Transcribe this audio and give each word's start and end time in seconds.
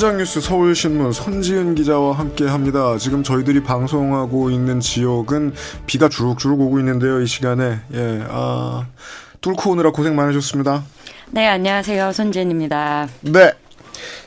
현장 0.00 0.16
뉴스 0.16 0.40
서울신문 0.40 1.12
손지은 1.12 1.74
기자와 1.74 2.16
함께 2.18 2.46
합니다. 2.46 2.96
지금 2.96 3.22
저희들이 3.22 3.62
방송하고 3.62 4.48
있는 4.48 4.80
지역은 4.80 5.52
비가 5.84 6.08
주룩주룩 6.08 6.58
오고 6.58 6.78
있는데요. 6.78 7.20
이 7.20 7.26
시간에 7.26 7.80
예, 7.92 8.24
아, 8.30 8.86
뚫고 9.42 9.72
오느라 9.72 9.90
고생 9.90 10.16
많으셨습니다. 10.16 10.84
네, 11.32 11.46
안녕하세요. 11.46 12.12
손지은입니다. 12.12 13.08
네. 13.20 13.52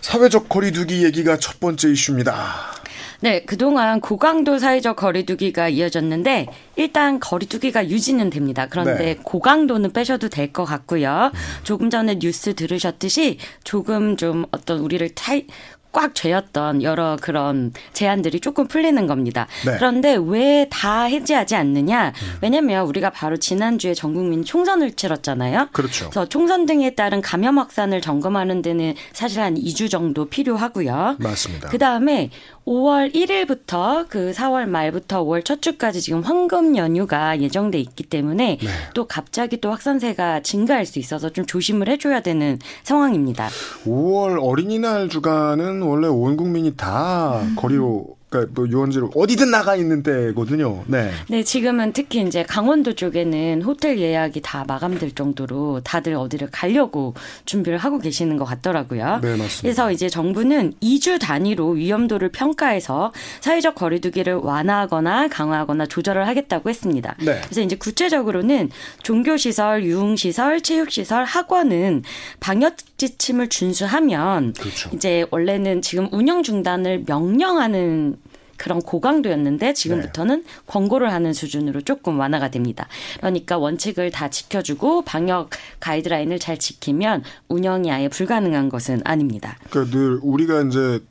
사회적 0.02 0.48
거리두기 0.48 1.06
얘기가 1.06 1.38
첫 1.38 1.60
번째 1.60 1.90
이슈입니다. 1.90 2.74
네, 3.22 3.46
그동안 3.46 4.02
고강도 4.02 4.60
사회적 4.60 4.98
거리두기가 4.98 5.70
이어졌는데 5.70 6.48
일단 6.76 7.22
거리두기가 7.22 7.88
유지는 7.88 8.30
됩니다. 8.30 8.68
그런데 8.70 8.98
네. 8.98 9.16
고강도는 9.24 9.94
빼셔도 9.94 10.28
될 10.28 10.52
것 10.52 10.66
같고요. 10.66 11.32
조금 11.64 11.90
전에 11.90 12.20
뉴스 12.20 12.54
들으셨듯이 12.54 13.38
조금 13.64 14.18
좀 14.18 14.46
어떤 14.52 14.80
우리를 14.80 15.08
타이, 15.16 15.48
꽉 15.94 16.14
죄였던 16.14 16.84
여러 16.84 17.18
그런 17.22 17.72
제한들이 17.94 18.42
조금 18.42 18.68
풀리는 18.68 19.08
겁니다. 19.08 19.48
네. 19.66 19.76
그런데 19.78 20.18
왜 20.20 20.68
다 20.70 21.04
해제하지 21.04 21.56
않느냐? 21.56 22.08
음. 22.10 22.38
왜냐면 22.42 22.86
우리가 22.88 23.12
바로 23.12 23.38
지난주에 23.38 23.94
전 23.94 24.14
국민 24.14 24.44
총선을 24.44 24.94
치렀잖아요. 24.94 25.70
그렇죠. 25.72 26.10
그래서 26.10 26.28
총선 26.28 26.66
등에 26.66 26.96
따른 26.96 27.22
감염 27.22 27.58
확산을 27.60 28.02
점검하는 28.02 28.62
데는 28.62 28.96
사실 29.14 29.40
한 29.42 29.56
2주 29.56 29.90
정도 29.90 30.26
필요하고요. 30.26 31.18
맞습니다. 31.20 31.70
그 31.70 31.78
다음에 31.78 32.30
5월 32.66 33.14
1일부터 33.14 34.08
그 34.08 34.32
4월 34.32 34.68
말부터 34.68 35.24
5월 35.24 35.44
첫 35.44 35.62
주까지 35.62 36.02
지금 36.02 36.22
황금 36.22 36.78
연휴가 36.78 37.40
예정돼 37.40 37.80
있기 37.80 38.04
때문에 38.04 38.58
네. 38.62 38.68
또 38.94 39.06
갑자기 39.06 39.60
또 39.60 39.72
확산세가 39.72 40.42
증가할 40.42 40.86
수 40.86 41.00
있어서 41.00 41.30
좀 41.30 41.46
조심을 41.46 41.90
해줘야 41.90 42.22
되는 42.22 42.60
상황입니다. 42.84 43.50
5월 43.86 44.42
어린이날 44.42 45.10
주간은 45.10 45.82
원래 45.82 46.08
온 46.08 46.38
국민이 46.38 46.76
다 46.76 47.42
음. 47.42 47.56
거리로 47.58 48.16
그러니까 48.34 48.52
뭐 48.56 48.68
유원지로 48.68 49.12
어디든 49.16 49.52
나가 49.52 49.76
있는 49.76 50.02
때거든요. 50.02 50.84
네. 50.88 51.12
네, 51.30 51.44
지금은 51.44 51.94
특히 51.94 52.22
이제 52.22 52.44
강원도 52.44 52.94
쪽에는 52.96 53.62
호텔 53.62 54.00
예약이 54.00 54.42
다 54.42 54.66
마감될 54.68 55.14
정도로 55.14 55.82
다들 55.84 56.16
어디를 56.16 56.50
가려고 56.52 57.14
준비를 57.46 57.78
하고 57.78 58.00
계시는 58.00 58.38
것 58.38 58.46
같더라고요. 58.46 59.20
네, 59.22 59.30
맞습니다. 59.36 59.62
그래서 59.62 59.92
이제 59.92 60.10
정부는 60.10 60.74
2주 60.82 61.20
단위로 61.20 61.70
위험도를 61.70 62.30
평가해서 62.30 63.14
사회적 63.42 63.76
거리두기를 63.76 64.34
완화하거나 64.36 65.28
강화하거나 65.28 65.86
조절을 65.86 66.28
하겠다고 66.28 66.70
했습니다. 66.70 67.16
네. 67.20 67.40
그래서 67.44 67.62
이제 67.62 67.76
구체적으로는 67.76 68.72
종교시설, 69.04 69.84
유흥시설, 69.84 70.62
체육시설, 70.62 71.26
학원은 71.26 72.02
방역 72.40 72.78
지침을 72.98 73.50
준수하면 73.50 74.54
그렇죠. 74.54 74.90
이제 74.94 75.26
원래는 75.30 75.82
지금 75.82 76.08
운영 76.12 76.42
중단을 76.42 77.04
명령하는 77.06 78.18
그런 78.64 78.82
고강도였는데 78.82 79.74
지금부터는 79.74 80.44
네. 80.44 80.50
권고를 80.68 81.12
하는 81.12 81.34
수준으로 81.34 81.82
조금 81.82 82.18
완화가 82.18 82.50
됩니다. 82.50 82.88
그러니까 83.18 83.58
원칙을 83.58 84.10
다 84.10 84.30
지켜주고 84.30 85.02
방역 85.02 85.50
가이드라인을 85.82 86.40
잘 86.40 86.58
지키면 86.58 87.24
운영이 87.50 87.92
아예 87.92 88.08
불가능한 88.08 88.70
것은 88.70 89.02
아닙니다. 89.04 89.58
그러니까 89.70 89.98
늘 89.98 90.18
우리가 90.22 90.62
이제 90.62 91.02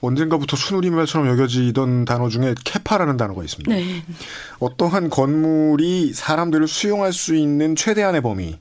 언젠가부터 0.00 0.56
순우리말처럼 0.56 1.26
여겨지던 1.26 2.04
단어 2.04 2.28
중에 2.28 2.54
캐파라는 2.64 3.16
단어가 3.16 3.42
있습니다. 3.42 3.74
네. 3.74 4.04
어떠한 4.60 5.10
건물이 5.10 6.12
사람들을 6.14 6.68
수용할 6.68 7.12
수 7.12 7.34
있는 7.34 7.74
최대한의 7.74 8.20
범위, 8.20 8.56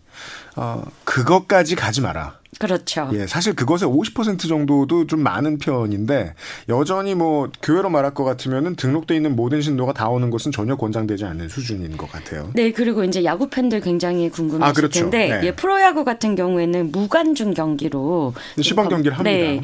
어, 0.56 0.84
그것까지 1.04 1.76
가지 1.76 2.02
마라. 2.02 2.40
그렇죠. 2.58 3.10
예, 3.14 3.28
사실 3.28 3.54
그것의 3.54 3.82
50% 3.82 4.48
정도도 4.48 5.06
좀 5.06 5.22
많은 5.22 5.60
편인데 5.60 6.34
여전히 6.68 7.14
뭐 7.14 7.50
교회로 7.62 7.90
말할 7.90 8.14
것 8.16 8.24
같으면은 8.24 8.76
등록돼 8.76 9.16
있는 9.16 9.36
모든 9.36 9.62
신도가 9.62 9.94
다 9.94 10.10
오는 10.10 10.32
것은 10.32 10.52
전혀 10.52 10.76
권장되지 10.76 11.26
않는 11.26 11.48
수준인 11.48 11.96
것 11.96 12.12
같아요. 12.12 12.50
네, 12.56 12.72
그리고 12.72 13.04
이제 13.04 13.24
야구 13.24 13.50
팬들 13.50 13.82
굉장히 13.82 14.30
궁금하실 14.30 14.70
아, 14.70 14.74
그렇죠. 14.74 15.00
텐데 15.02 15.40
네. 15.40 15.48
예, 15.48 15.56
프로야구 15.56 16.04
같은 16.04 16.36
경우에는 16.36 16.92
무관중 16.92 17.54
경기로 17.54 18.34
시범 18.60 18.90
경기를 18.90 19.18
합니다. 19.18 19.30
네, 19.30 19.62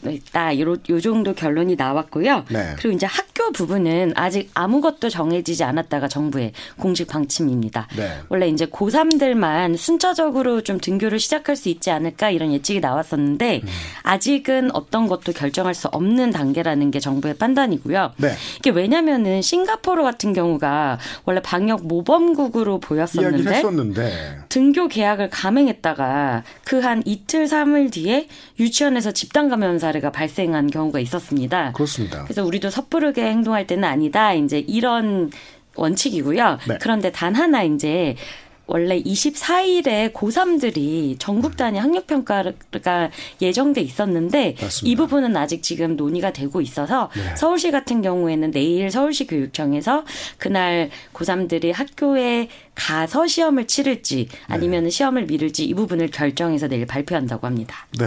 네. 0.00 0.20
다 0.32 0.58
요, 0.58 0.76
요 0.88 1.00
정도 1.00 1.34
결론이 1.34 1.76
나왔고요. 1.76 2.46
네. 2.48 2.74
그리고 2.78 2.96
이제 2.96 3.06
학교 3.06 3.52
부분은 3.52 4.14
아직 4.16 4.50
아무것도 4.54 5.10
정해지지 5.10 5.62
않았다가 5.62 6.08
정부의 6.08 6.52
공식 6.78 7.06
방침입니다. 7.06 7.86
네. 7.96 8.18
원래 8.30 8.48
이제 8.48 8.64
고3들만 8.66 9.76
순차적으로 9.76 10.62
좀 10.62 10.80
등교를 10.80 11.18
시작할 11.18 11.54
수 11.54 11.68
있지 11.68 11.90
않을까 11.90 12.13
않을까 12.14 12.30
이런 12.30 12.52
예측이 12.52 12.80
나왔었는데 12.80 13.60
음. 13.64 13.68
아직은 14.02 14.74
어떤 14.74 15.08
것도 15.08 15.32
결정할 15.32 15.74
수 15.74 15.88
없는 15.88 16.30
단계라는 16.30 16.90
게 16.90 17.00
정부의 17.00 17.34
판단이고요. 17.34 18.12
네. 18.18 18.32
이게 18.58 18.70
왜냐면은 18.70 19.42
싱가포르 19.42 20.02
같은 20.02 20.32
경우가 20.32 20.98
원래 21.24 21.42
방역 21.42 21.86
모범국으로 21.86 22.78
보였었는데 22.80 23.62
등교 24.48 24.88
계약을 24.88 25.30
감행했다가 25.30 26.44
그 26.64 26.84
한 26.84 27.02
이틀 27.06 27.48
삼일 27.48 27.90
뒤에 27.90 28.28
유치원에서 28.60 29.12
집단 29.12 29.48
감염 29.48 29.78
사례가 29.78 30.12
발생한 30.12 30.68
경우가 30.68 31.00
있었습니다. 31.00 31.72
그렇습니다. 31.72 32.24
그래서 32.24 32.44
우리도 32.44 32.68
섣부르게 32.68 33.24
행동할 33.24 33.66
때는 33.66 33.84
아니다. 33.84 34.34
이제 34.34 34.58
이런 34.58 35.30
원칙이고요. 35.76 36.58
네. 36.68 36.78
그런데 36.80 37.10
단 37.10 37.34
하나 37.34 37.62
이제 37.62 38.16
원래 38.66 39.00
24일에 39.00 40.12
고3들이 40.12 41.16
전국 41.18 41.56
단위 41.56 41.78
학력 41.78 42.06
평가가 42.06 43.10
예정돼 43.40 43.80
있었는데 43.82 44.56
맞습니다. 44.60 44.92
이 44.92 44.96
부분은 44.96 45.36
아직 45.36 45.62
지금 45.62 45.96
논의가 45.96 46.32
되고 46.32 46.60
있어서 46.60 47.10
네. 47.14 47.36
서울시 47.36 47.70
같은 47.70 48.00
경우에는 48.02 48.50
내일 48.50 48.90
서울시 48.90 49.26
교육청에서 49.26 50.04
그날 50.38 50.90
고3들이 51.12 51.72
학교에 51.72 52.48
가서 52.74 53.26
시험을 53.26 53.66
치를지 53.66 54.28
아니면 54.48 54.84
네. 54.84 54.90
시험을 54.90 55.26
미룰지 55.26 55.64
이 55.64 55.74
부분을 55.74 56.10
결정해서 56.10 56.68
내일 56.68 56.86
발표한다고 56.86 57.46
합니다. 57.46 57.86
네. 57.98 58.06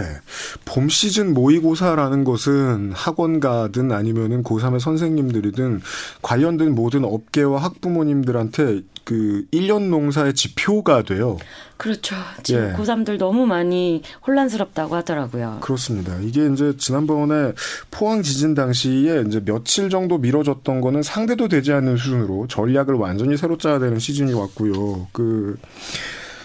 봄 0.64 0.88
시즌 0.88 1.34
모의고사라는 1.34 2.24
것은 2.24 2.92
학원가든 2.92 3.92
아니면은 3.92 4.42
고3의 4.42 4.80
선생님들이든 4.80 5.80
관련된 6.22 6.74
모든 6.74 7.04
업계와 7.04 7.62
학부모님들한테 7.62 8.82
그 9.04 9.46
1년 9.52 9.88
농사의 9.88 10.34
지표가 10.34 11.02
돼요. 11.02 11.38
그렇죠. 11.78 12.16
지금 12.42 12.70
예. 12.70 12.72
고3들 12.76 13.18
너무 13.18 13.46
많이 13.46 14.02
혼란스럽다고 14.26 14.96
하더라고요. 14.96 15.58
그렇습니다. 15.60 16.18
이게 16.20 16.46
이제 16.52 16.76
지난번에 16.76 17.52
포항 17.90 18.22
지진 18.22 18.54
당시에 18.54 19.24
이제 19.26 19.40
며칠 19.44 19.88
정도 19.88 20.18
미뤄졌던 20.18 20.80
거는 20.80 21.02
상대도 21.02 21.46
되지 21.46 21.72
않는 21.72 21.96
수준으로 21.96 22.48
전략을 22.48 22.94
완전히 22.94 23.36
새로 23.36 23.56
짜야 23.56 23.78
되는 23.78 23.98
시즌이 23.98 24.34
왔고요. 24.34 25.06
그 25.12 25.56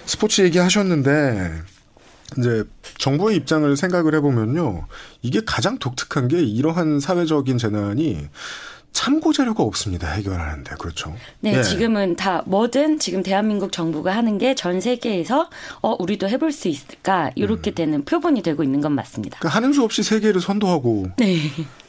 스포츠 0.06 0.42
얘기 0.44 0.60
하셨는데 0.60 1.52
이제 2.38 2.64
정부의 3.00 3.36
입장을 3.38 3.76
생각을 3.76 4.14
해보면요. 4.16 4.86
이게 5.24 5.42
가장 5.44 5.80
독특한 5.80 6.28
게 6.28 6.44
이러한 6.44 7.00
사회적인 7.00 7.58
재난이 7.58 8.28
참고 8.94 9.34
자료가 9.34 9.64
없습니다. 9.64 10.08
해결하는데 10.12 10.76
그렇죠. 10.80 11.14
네, 11.42 11.54
네, 11.58 11.64
지금은 11.64 12.16
다 12.16 12.44
뭐든 12.46 13.00
지금 13.00 13.22
대한민국 13.24 13.72
정부가 13.72 14.16
하는 14.16 14.38
게 14.38 14.54
전 14.56 14.80
세계에서 14.80 15.50
어 15.81 15.96
우리도 16.00 16.30
해볼 16.30 16.52
수 16.52 16.68
있을까 16.68 17.32
이렇게 17.36 17.72
음. 17.72 17.76
되는 17.76 18.06
표본이 18.06 18.44
되고 18.44 18.64
있는 18.64 18.80
건 18.82 18.94
맞습니다. 18.94 19.40
그러니까 19.40 19.58
하는 19.58 19.73
수 19.73 19.84
없이 19.84 20.03
세계를 20.03 20.40
선도하고 20.40 21.08
네. 21.17 21.38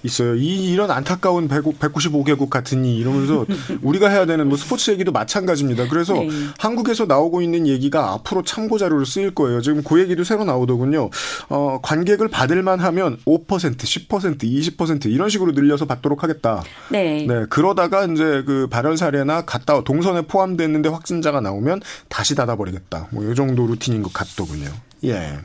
있어요. 0.04 0.36
이 0.36 0.72
이런 0.72 0.90
안타까운 0.92 1.44
1 1.44 1.48
195개국 1.48 2.48
같으니 2.48 2.96
이러면서 2.96 3.44
우리가 3.82 4.08
해야 4.08 4.24
되는 4.26 4.48
뭐 4.48 4.56
스포츠 4.56 4.92
얘기도 4.92 5.10
마찬가지입니다. 5.10 5.88
그래서 5.88 6.14
네. 6.14 6.28
한국에서 6.58 7.06
나오고 7.06 7.42
있는 7.42 7.66
얘기가 7.66 8.12
앞으로 8.12 8.42
참고 8.42 8.78
자료로 8.78 9.04
쓰일 9.04 9.34
거예요. 9.34 9.60
지금 9.60 9.82
그 9.82 10.00
얘기도 10.00 10.22
새로 10.22 10.44
나오더군요. 10.44 11.10
어, 11.48 11.80
관객을 11.82 12.28
받을만 12.28 12.78
하면 12.80 13.18
5%, 13.26 13.46
10%, 13.48 14.38
20% 14.38 15.06
이런 15.06 15.28
식으로 15.28 15.52
늘려서 15.52 15.86
받도록 15.86 16.22
하겠다. 16.22 16.62
네. 16.90 17.26
네. 17.26 17.46
그러다가 17.50 18.04
이제 18.04 18.42
그 18.46 18.68
발열 18.70 18.96
사례나 18.96 19.44
갔다 19.44 19.82
동선에 19.82 20.22
포함됐는데 20.22 20.88
확진자가 20.88 21.40
나오면 21.40 21.80
다시 22.08 22.34
닫아버리겠다. 22.36 23.08
뭐 23.10 23.24
이 23.30 23.34
정도 23.34 23.66
루틴인 23.66 24.02
것 24.02 24.12
같더군요. 24.12 24.70
예. 25.04 25.38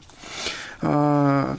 아, 0.82 1.58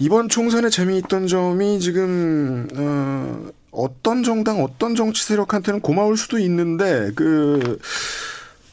이번 0.00 0.28
총선에 0.28 0.70
재미있던 0.70 1.26
점이 1.26 1.80
지금 1.80 2.68
어, 2.76 3.50
어떤 3.70 4.22
정당 4.22 4.62
어떤 4.62 4.94
정치 4.94 5.24
세력한테는 5.24 5.80
고마울 5.80 6.16
수도 6.16 6.38
있는데 6.38 7.10
그. 7.14 7.78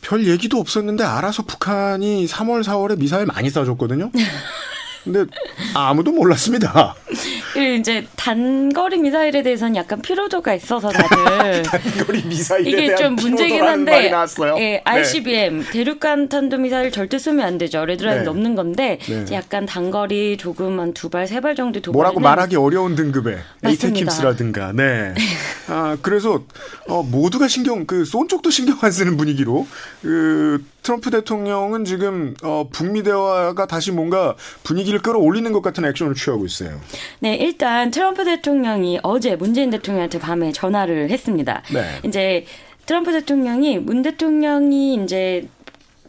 별 0.08 0.28
얘기도 0.28 0.60
없었는데 0.60 1.04
알아서 1.04 1.42
북한이 1.42 2.28
3월, 2.28 2.64
4월에 2.64 2.96
미사일 3.00 3.26
많이 3.26 3.50
쏴줬거든요. 3.50 4.12
근데 5.06 5.26
아무도 5.74 6.12
몰랐습니다. 6.12 6.96
이제 7.80 8.06
단거리 8.16 8.98
미사일에 8.98 9.44
대해서는 9.44 9.76
약간 9.76 10.02
피로도가 10.02 10.54
있어서 10.56 10.90
다들 10.90 11.62
단거리 11.64 12.24
미사일에 12.26 12.70
이게 12.70 12.96
좀 12.96 13.16
문제긴 13.16 13.64
한데 13.64 14.12
예, 14.58 14.82
ICBM 14.84 15.60
네. 15.60 15.72
대륙간 15.72 16.28
탄도 16.28 16.58
미사일 16.58 16.92
절대 16.92 17.18
쏘면 17.20 17.46
안 17.46 17.58
되죠. 17.58 17.86
레드라인 17.86 18.20
네. 18.20 18.24
넘는 18.26 18.56
건데 18.56 18.98
네. 19.08 19.26
약간 19.32 19.66
단거리 19.66 20.38
조금 20.38 20.80
한 20.80 20.94
두 20.94 21.10
발 21.10 21.26
세 21.28 21.40
발 21.40 21.56
정도 21.56 21.80
도 21.82 21.92
뭐라고 21.92 22.20
말하기 22.20 22.56
어려운 22.56 22.96
등급의 22.96 23.38
에이테킴스라든가 23.64 24.72
네. 24.74 25.14
아 25.70 25.98
그래서 26.02 26.44
어, 26.88 27.04
모두가 27.04 27.48
신경 27.48 27.86
그 27.86 28.04
쏜 28.06 28.28
쪽도 28.28 28.50
신경 28.50 28.78
안 28.82 28.92
쓰는 28.92 29.18
분위기로 29.18 29.68
그 30.02 30.64
트럼프 30.84 31.10
대통령은 31.10 31.86
지금 31.86 32.36
어, 32.44 32.68
북미 32.72 33.02
대화가 33.04 33.66
다시 33.66 33.92
뭔가 33.92 34.36
분위기를 34.64 34.95
끌어올리는 35.00 35.52
것 35.52 35.62
같은 35.62 35.86
액션을 35.86 36.16
취하고 36.16 36.46
있어요. 36.46 36.80
네, 37.20 37.36
일단 37.36 37.92
트럼프 37.92 38.26
대통령이 38.26 39.00
어제 39.04 39.36
문재인 39.36 39.70
대통령한테 39.70 40.20
밤에 40.20 40.52
전화를 40.52 41.10
했습니다. 41.10 41.64
네. 41.74 41.82
이제 42.04 42.46
트럼프 42.86 43.12
대통령이 43.12 43.80
문 43.80 44.02
대통령이 44.02 44.96
이제 45.04 45.48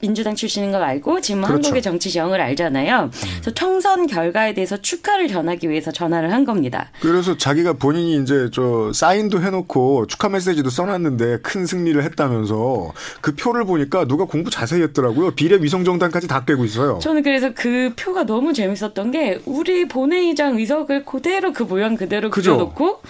민주당 0.00 0.34
출신인 0.34 0.72
걸 0.72 0.82
알고 0.82 1.20
지금 1.20 1.42
그렇죠. 1.42 1.54
한국의 1.54 1.82
정치 1.82 2.10
지형을 2.10 2.40
알잖아요. 2.40 3.10
그래서 3.32 3.50
총선 3.52 4.06
결과에 4.06 4.54
대해서 4.54 4.76
축하를 4.76 5.28
전하기 5.28 5.68
위해서 5.70 5.90
전화를 5.90 6.32
한 6.32 6.44
겁니다. 6.44 6.90
그래서 7.00 7.36
자기가 7.36 7.74
본인이 7.74 8.22
이제 8.22 8.48
저 8.52 8.92
사인도 8.92 9.40
해놓고 9.42 10.06
축하 10.06 10.28
메시지도 10.28 10.70
써놨는데 10.70 11.38
큰 11.42 11.66
승리를 11.66 12.02
했다면서 12.02 12.92
그 13.20 13.34
표를 13.34 13.64
보니까 13.64 14.06
누가 14.06 14.24
공부 14.24 14.50
자세히 14.50 14.82
했더라고요. 14.82 15.32
비례 15.32 15.56
위성정당까지 15.56 16.28
다 16.28 16.44
깨고 16.44 16.64
있어요. 16.64 16.98
저는 17.00 17.22
그래서 17.22 17.50
그 17.54 17.92
표가 17.96 18.24
너무 18.24 18.52
재밌었던 18.52 19.10
게 19.10 19.40
우리 19.46 19.88
본회의장 19.88 20.56
의석을 20.58 21.04
그대로 21.04 21.52
그 21.52 21.62
모양 21.62 21.96
그대로 21.96 22.30
그려놓고 22.30 23.00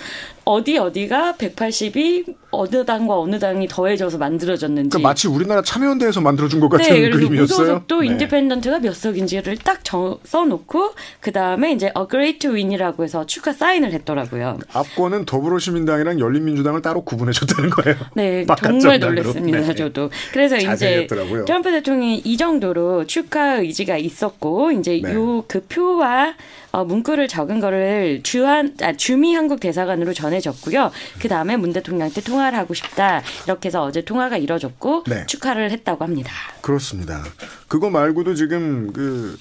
어디 0.49 0.79
어디가 0.79 1.35
180이 1.39 2.37
어느 2.53 2.85
당과 2.85 3.19
어느 3.19 3.37
당이 3.37 3.67
더해져서 3.67 4.17
만들어졌는지. 4.17 4.91
그러니까 4.91 5.09
마치 5.09 5.27
우리나라 5.27 5.61
참여연대에서 5.61 6.21
만들어준 6.21 6.61
것 6.61 6.69
같은 6.69 6.89
네, 6.89 7.11
그림이었어요. 7.11 7.59
무소속도 7.59 8.01
네. 8.03 8.07
independent가 8.07 8.79
몇 8.79 8.95
석인지를 8.95 9.57
딱 9.59 9.83
정, 9.83 10.19
써놓고 10.23 10.95
그 11.19 11.33
다음에 11.33 11.73
이제 11.73 11.87
a 11.87 12.07
great 12.09 12.47
win이라고 12.47 13.03
해서 13.03 13.27
축하 13.27 13.53
사인을 13.53 13.93
했더라고요. 13.93 14.61
압권은 14.73 15.25
더불어시민당이랑 15.25 16.21
열린민주당을 16.21 16.81
따로 16.81 17.03
구분해줬다는 17.03 17.71
거예요. 17.71 17.97
네, 18.15 18.47
정말 18.63 19.01
놀랐습니다. 19.01 19.61
네. 19.61 19.75
저도. 19.75 20.11
그래서 20.33 20.57
이제 20.57 20.99
했더라고요. 21.03 21.45
트럼프 21.45 21.73
대통령이 21.73 22.19
이 22.25 22.37
정도로 22.37 23.05
축하 23.07 23.57
의지가 23.57 23.97
있었고 23.97 24.71
이제 24.71 25.01
네. 25.03 25.13
요그 25.13 25.67
표와 25.69 26.35
어, 26.77 26.85
문구를 26.85 27.27
적은 27.27 27.59
거를 27.61 28.21
주한 28.23 28.75
아, 28.83 28.93
주미 28.93 29.35
한국 29.35 29.61
대사관으로 29.61 30.13
전해졌고요. 30.13 30.91
그 31.19 31.27
다음에 31.27 31.57
문 31.57 31.73
대통령한테 31.73 32.21
통화를 32.21 32.59
하고 32.59 32.75
싶다 32.75 33.23
이렇게 33.47 33.69
해서 33.69 33.83
어제 33.83 34.03
통화가 34.03 34.37
이뤄졌고 34.37 35.05
네. 35.07 35.25
축하를 35.25 35.71
했다고 35.71 36.05
합니다. 36.05 36.31
그렇습니다. 36.61 37.25
그거 37.67 37.89
말고도 37.89 38.35
지금 38.35 38.93
그 38.93 39.39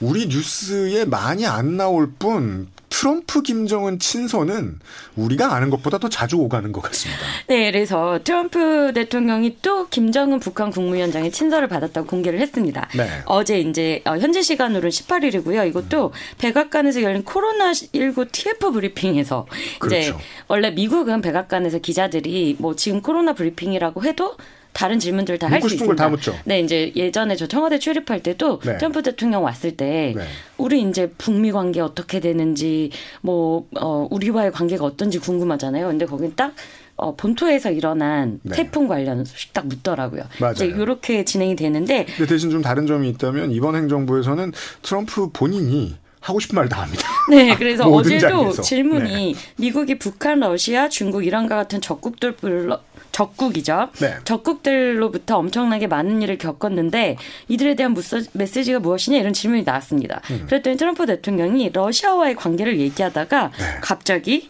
우리 0.00 0.28
뉴스에 0.28 1.04
많이 1.04 1.46
안 1.46 1.76
나올 1.76 2.10
뿐 2.10 2.68
트럼프 3.02 3.42
김정은 3.42 3.98
친서는 3.98 4.78
우리가 5.16 5.56
아는 5.56 5.70
것보다 5.70 5.98
더 5.98 6.08
자주 6.08 6.36
오가는 6.36 6.70
것 6.70 6.82
같습니다. 6.82 7.20
네, 7.48 7.72
그래서 7.72 8.20
트럼프 8.22 8.92
대통령이 8.94 9.58
또 9.60 9.88
김정은 9.88 10.38
북한 10.38 10.70
국무위원장의 10.70 11.32
친서를 11.32 11.66
받았다고 11.66 12.06
공개를 12.06 12.38
했습니다. 12.38 12.88
네. 12.96 13.08
어제 13.24 13.58
이제 13.58 14.02
어, 14.04 14.16
현재 14.18 14.40
시간으로는 14.40 14.90
18일이고요. 14.90 15.66
이것도 15.66 16.06
음. 16.06 16.12
백악관에서 16.38 17.02
열린 17.02 17.24
코로나 17.24 17.74
19 17.74 18.26
TF 18.30 18.70
브리핑에서 18.70 19.48
그렇죠. 19.80 19.96
이제 19.96 20.14
원래 20.46 20.70
미국은 20.70 21.22
백악관에서 21.22 21.78
기자들이 21.78 22.54
뭐 22.60 22.76
지금 22.76 23.02
코로나 23.02 23.32
브리핑이라고 23.32 24.04
해도 24.04 24.36
다른 24.72 24.98
질문들을 24.98 25.38
다할 25.38 25.60
수 25.60 25.68
있습니다. 25.74 25.94
다 25.96 26.08
묻죠. 26.08 26.34
네, 26.44 26.60
이제 26.60 26.92
예전에 26.96 27.36
저 27.36 27.46
청와대 27.46 27.78
출입할 27.78 28.22
때도 28.22 28.60
네. 28.60 28.78
트럼프 28.78 29.02
대통령 29.02 29.44
왔을 29.44 29.76
때 29.76 30.14
네. 30.16 30.24
우리 30.56 30.82
이제 30.82 31.10
북미 31.18 31.52
관계 31.52 31.80
어떻게 31.80 32.20
되는지 32.20 32.90
뭐 33.20 33.66
어, 33.78 34.06
우리와의 34.10 34.52
관계가 34.52 34.84
어떤지 34.84 35.18
궁금하잖아요. 35.18 35.86
근데 35.88 36.06
거긴 36.06 36.32
딱 36.36 36.54
어, 36.96 37.14
본토에서 37.16 37.70
일어난 37.70 38.38
네. 38.42 38.54
태풍 38.56 38.86
관련 38.88 39.24
소식 39.24 39.52
딱 39.52 39.66
묻더라고요. 39.66 40.22
맞아요. 40.40 40.52
이제 40.54 40.66
이렇게 40.66 41.24
진행이 41.24 41.56
되는데 41.56 42.06
대신 42.28 42.50
좀 42.50 42.62
다른 42.62 42.86
점이 42.86 43.08
있다면 43.10 43.50
이번 43.52 43.74
행정부에서는 43.76 44.52
트럼프 44.82 45.30
본인이 45.32 45.96
하고 46.20 46.38
싶은 46.38 46.54
말 46.54 46.68
다 46.68 46.82
합니다. 46.82 47.08
네, 47.30 47.56
그래서 47.56 47.88
어제도 47.88 48.20
장에서. 48.28 48.62
질문이 48.62 49.32
네. 49.34 49.38
미국이 49.56 49.98
북한, 49.98 50.38
러시아, 50.40 50.88
중국, 50.88 51.26
이란과 51.26 51.56
같은 51.56 51.80
적국들 51.80 52.32
불러 52.36 52.80
적국이죠. 53.12 53.90
네. 54.00 54.16
적국들로부터 54.24 55.38
엄청나게 55.38 55.86
많은 55.86 56.22
일을 56.22 56.38
겪었는데 56.38 57.18
이들에 57.48 57.76
대한 57.76 57.94
메시지가 58.32 58.80
무엇이냐 58.80 59.18
이런 59.18 59.32
질문이 59.32 59.62
나왔습니다. 59.64 60.20
음. 60.30 60.46
그랬더니 60.46 60.76
트럼프 60.76 61.06
대통령이 61.06 61.70
러시아와의 61.72 62.34
관계를 62.34 62.80
얘기하다가 62.80 63.50
네. 63.50 63.64
갑자기 63.82 64.48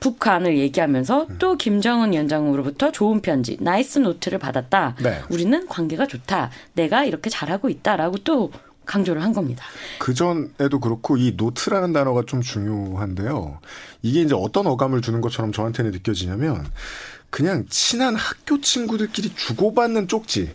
북한을 0.00 0.58
얘기하면서 0.58 1.26
음. 1.30 1.36
또 1.38 1.56
김정은 1.56 2.12
위원장으로부터 2.12 2.92
좋은 2.92 3.20
편지, 3.20 3.56
nice 3.60 4.00
note를 4.00 4.38
받았다. 4.38 4.96
네. 5.02 5.20
우리는 5.30 5.66
관계가 5.66 6.06
좋다. 6.06 6.50
내가 6.74 7.04
이렇게 7.04 7.30
잘하고 7.30 7.70
있다라고 7.70 8.18
또 8.18 8.52
강조를 8.84 9.22
한 9.22 9.32
겁니다. 9.32 9.64
그 9.98 10.12
전에도 10.12 10.78
그렇고 10.78 11.16
이 11.16 11.32
note라는 11.36 11.94
단어가 11.94 12.22
좀 12.26 12.42
중요한데요. 12.42 13.60
이게 14.02 14.20
이제 14.20 14.34
어떤 14.34 14.66
어감을 14.66 15.00
주는 15.00 15.22
것처럼 15.22 15.52
저한테는 15.52 15.90
느껴지냐면 15.92 16.66
그냥 17.34 17.64
친한 17.68 18.14
학교 18.14 18.60
친구들끼리 18.60 19.34
주고받는 19.34 20.06
쪽지. 20.06 20.52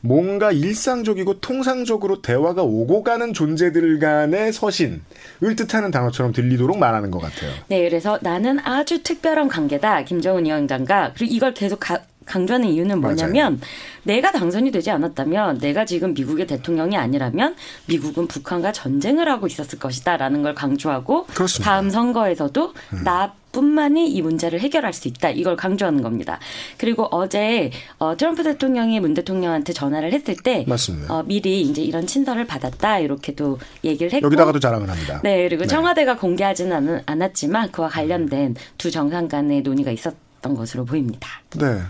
뭔가 0.00 0.52
일상적이고 0.52 1.40
통상적으로 1.40 2.22
대화가 2.22 2.62
오고 2.62 3.02
가는 3.02 3.32
존재들 3.34 3.98
간의 3.98 4.52
서신을 4.52 5.56
뜻하는 5.56 5.90
단어처럼 5.90 6.32
들리도록 6.32 6.78
말하는 6.78 7.10
것 7.10 7.18
같아요. 7.18 7.50
네, 7.66 7.82
그래서 7.82 8.16
나는 8.22 8.60
아주 8.60 9.02
특별한 9.02 9.48
관계다. 9.48 10.04
김정은 10.04 10.44
위원장과. 10.44 11.14
그리고 11.16 11.34
이걸 11.34 11.52
계속 11.52 11.80
가, 11.80 11.98
강조하는 12.30 12.68
이유는 12.68 13.00
뭐냐면 13.00 13.54
맞아요. 13.54 13.58
내가 14.04 14.30
당선이 14.30 14.70
되지 14.70 14.90
않았다면 14.90 15.58
내가 15.58 15.84
지금 15.84 16.14
미국의 16.14 16.46
대통령이 16.46 16.96
아니라면 16.96 17.56
미국은 17.86 18.28
북한과 18.28 18.72
전쟁을 18.72 19.28
하고 19.28 19.48
있었을 19.48 19.78
것이다라는 19.80 20.42
걸 20.42 20.54
강조하고 20.54 21.26
그렇습니다. 21.26 21.70
다음 21.70 21.90
선거에서도 21.90 22.72
음. 22.92 23.04
나 23.04 23.34
뿐만이 23.50 24.08
이 24.08 24.22
문제를 24.22 24.60
해결할 24.60 24.92
수 24.92 25.08
있다. 25.08 25.30
이걸 25.30 25.56
강조하는 25.56 26.02
겁니다. 26.02 26.38
그리고 26.78 27.08
어제 27.10 27.72
어, 27.98 28.16
트럼프 28.16 28.44
대통령이 28.44 29.00
문 29.00 29.12
대통령한테 29.14 29.72
전화를 29.72 30.12
했을 30.12 30.36
때 30.36 30.64
어, 31.08 31.24
미리 31.24 31.62
이제 31.62 31.82
이런 31.82 32.06
친서를 32.06 32.46
받았다 32.46 33.00
이렇게도 33.00 33.58
얘기를 33.82 34.12
했고 34.12 34.26
여기다가도 34.26 34.60
자랑을 34.60 34.88
합니다. 34.88 35.20
네, 35.24 35.48
그리고 35.48 35.62
네. 35.62 35.68
청와대가 35.68 36.16
공개하지는 36.16 37.02
않았지만 37.06 37.72
그와 37.72 37.88
관련된 37.88 38.54
두 38.78 38.88
정상 38.92 39.26
간의 39.26 39.62
논의가 39.62 39.90
있었던 39.90 40.54
것으로 40.54 40.84
보입니다. 40.84 41.28
네. 41.58 41.80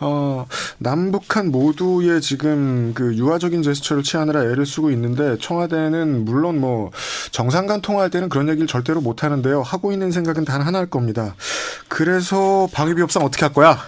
어, 0.00 0.46
남북한 0.78 1.50
모두의 1.50 2.20
지금 2.20 2.92
그 2.94 3.14
유화적인 3.14 3.62
제스처를 3.62 4.02
취하느라 4.02 4.42
애를 4.42 4.64
쓰고 4.64 4.90
있는데 4.92 5.36
청와대는 5.38 6.24
물론 6.24 6.58
뭐 6.60 6.90
정상 7.30 7.66
간 7.66 7.80
통화할 7.80 8.10
때는 8.10 8.28
그런 8.28 8.48
얘기를 8.48 8.66
절대로 8.66 9.00
못 9.00 9.22
하는데요. 9.22 9.62
하고 9.62 9.92
있는 9.92 10.10
생각은 10.10 10.44
단 10.44 10.62
하나일 10.62 10.86
겁니다. 10.86 11.34
그래서 11.88 12.68
방위비 12.72 13.00
협상 13.00 13.22
어떻게 13.22 13.44
할 13.44 13.52
거야? 13.52 13.78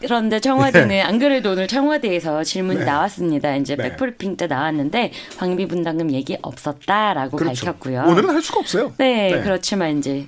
그런데 0.00 0.40
청와대는 0.40 0.88
네. 0.88 1.02
안 1.02 1.18
그래도 1.18 1.52
오늘 1.52 1.68
청와대에서 1.68 2.42
질문이 2.42 2.80
네. 2.80 2.84
나왔습니다. 2.84 3.54
이제 3.56 3.76
네. 3.76 3.90
백브리핑 3.90 4.36
때 4.36 4.46
나왔는데 4.46 5.12
방위비 5.38 5.68
분담금 5.68 6.10
얘기 6.12 6.36
없었다라고 6.40 7.36
그렇죠. 7.36 7.66
밝혔고요. 7.66 8.04
오늘은 8.08 8.30
할 8.30 8.42
수가 8.42 8.60
없어요. 8.60 8.92
네, 8.96 9.30
네. 9.30 9.42
그렇지만 9.42 9.98
이제 9.98 10.26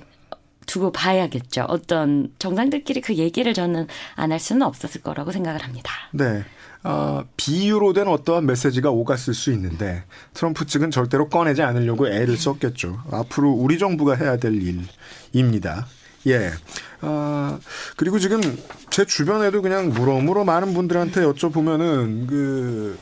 두고 0.65 0.91
봐야겠죠. 0.91 1.65
어떤 1.67 2.29
정상들끼리 2.39 3.01
그 3.01 3.15
얘기를 3.15 3.53
저는 3.53 3.87
안 4.15 4.31
할 4.33 4.39
수는 4.39 4.63
없었을 4.63 5.01
거라고 5.01 5.31
생각을 5.31 5.61
합니다. 5.63 5.91
네. 6.11 6.43
어, 6.83 7.23
비유로 7.37 7.93
된 7.93 8.07
어떠한 8.07 8.45
메시지가 8.45 8.89
오갔을 8.89 9.33
수 9.33 9.51
있는데 9.53 10.03
트럼프 10.33 10.65
측은 10.65 10.91
절대로 10.91 11.29
꺼내지 11.29 11.61
않으려고 11.61 12.07
애를 12.07 12.35
썼겠죠. 12.35 13.03
앞으로 13.11 13.51
우리 13.51 13.77
정부가 13.79 14.15
해야 14.15 14.37
될 14.37 14.53
일입니다. 15.33 15.87
예. 16.27 16.51
아, 17.01 17.59
그리고 17.95 18.17
지금 18.19 18.41
제 18.89 19.05
주변에도 19.05 19.61
그냥 19.61 19.89
물어물어 19.89 20.43
많은 20.45 20.73
분들한테 20.73 21.21
여쭤보면은 21.21 22.27
그 22.27 22.97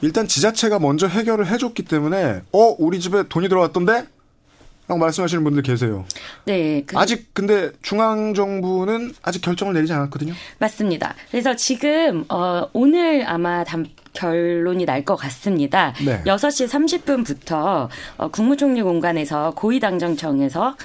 일단 0.00 0.28
지자체가 0.28 0.78
먼저 0.78 1.06
해결을 1.06 1.46
해줬기 1.46 1.84
때문에 1.84 2.42
어 2.52 2.76
우리 2.78 3.00
집에 3.00 3.24
돈이 3.28 3.48
들어왔던데 3.48 4.06
라고 4.86 4.98
말씀하시는 5.00 5.42
분들 5.44 5.62
계세요. 5.62 6.04
네. 6.44 6.82
그... 6.86 6.98
아직 6.98 7.32
근데 7.32 7.70
중앙 7.82 8.34
정부는 8.34 9.14
아직 9.22 9.40
결정을 9.40 9.72
내리지 9.74 9.92
않았거든요. 9.92 10.34
맞습니다. 10.58 11.14
그래서 11.30 11.56
지금 11.56 12.24
어 12.28 12.68
오늘 12.74 13.24
아마 13.26 13.64
담 13.64 13.86
결론이 14.12 14.84
날 14.84 15.04
것 15.04 15.16
같습니다. 15.16 15.92
네. 16.04 16.22
6시 16.24 16.68
30분부터 16.68 17.88
어, 18.18 18.28
국무총리 18.28 18.82
공간에서 18.82 19.52
고위당정청에서 19.56 20.76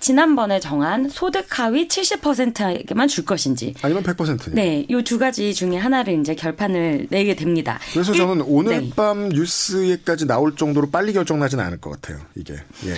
지난번에 0.00 0.60
정한 0.60 1.08
소득 1.08 1.46
하위 1.58 1.88
70%에게만 1.88 3.08
줄 3.08 3.24
것인지 3.24 3.74
아니면 3.82 4.02
100%? 4.02 4.52
네, 4.52 4.86
요 4.90 5.00
두 5.02 5.18
가지 5.18 5.54
중에 5.54 5.76
하나를 5.76 6.18
이제 6.20 6.34
결판을 6.34 7.06
내게 7.10 7.34
됩니다. 7.34 7.78
그래서 7.92 8.12
저는 8.12 8.44
오늘 8.46 8.80
네. 8.82 8.90
밤 8.94 9.28
뉴스에까지 9.30 10.26
나올 10.26 10.56
정도로 10.56 10.90
빨리 10.90 11.12
결정나지는 11.14 11.64
않을 11.64 11.78
것 11.80 11.90
같아요. 11.90 12.20
이게. 12.36 12.54
예. 12.86 12.94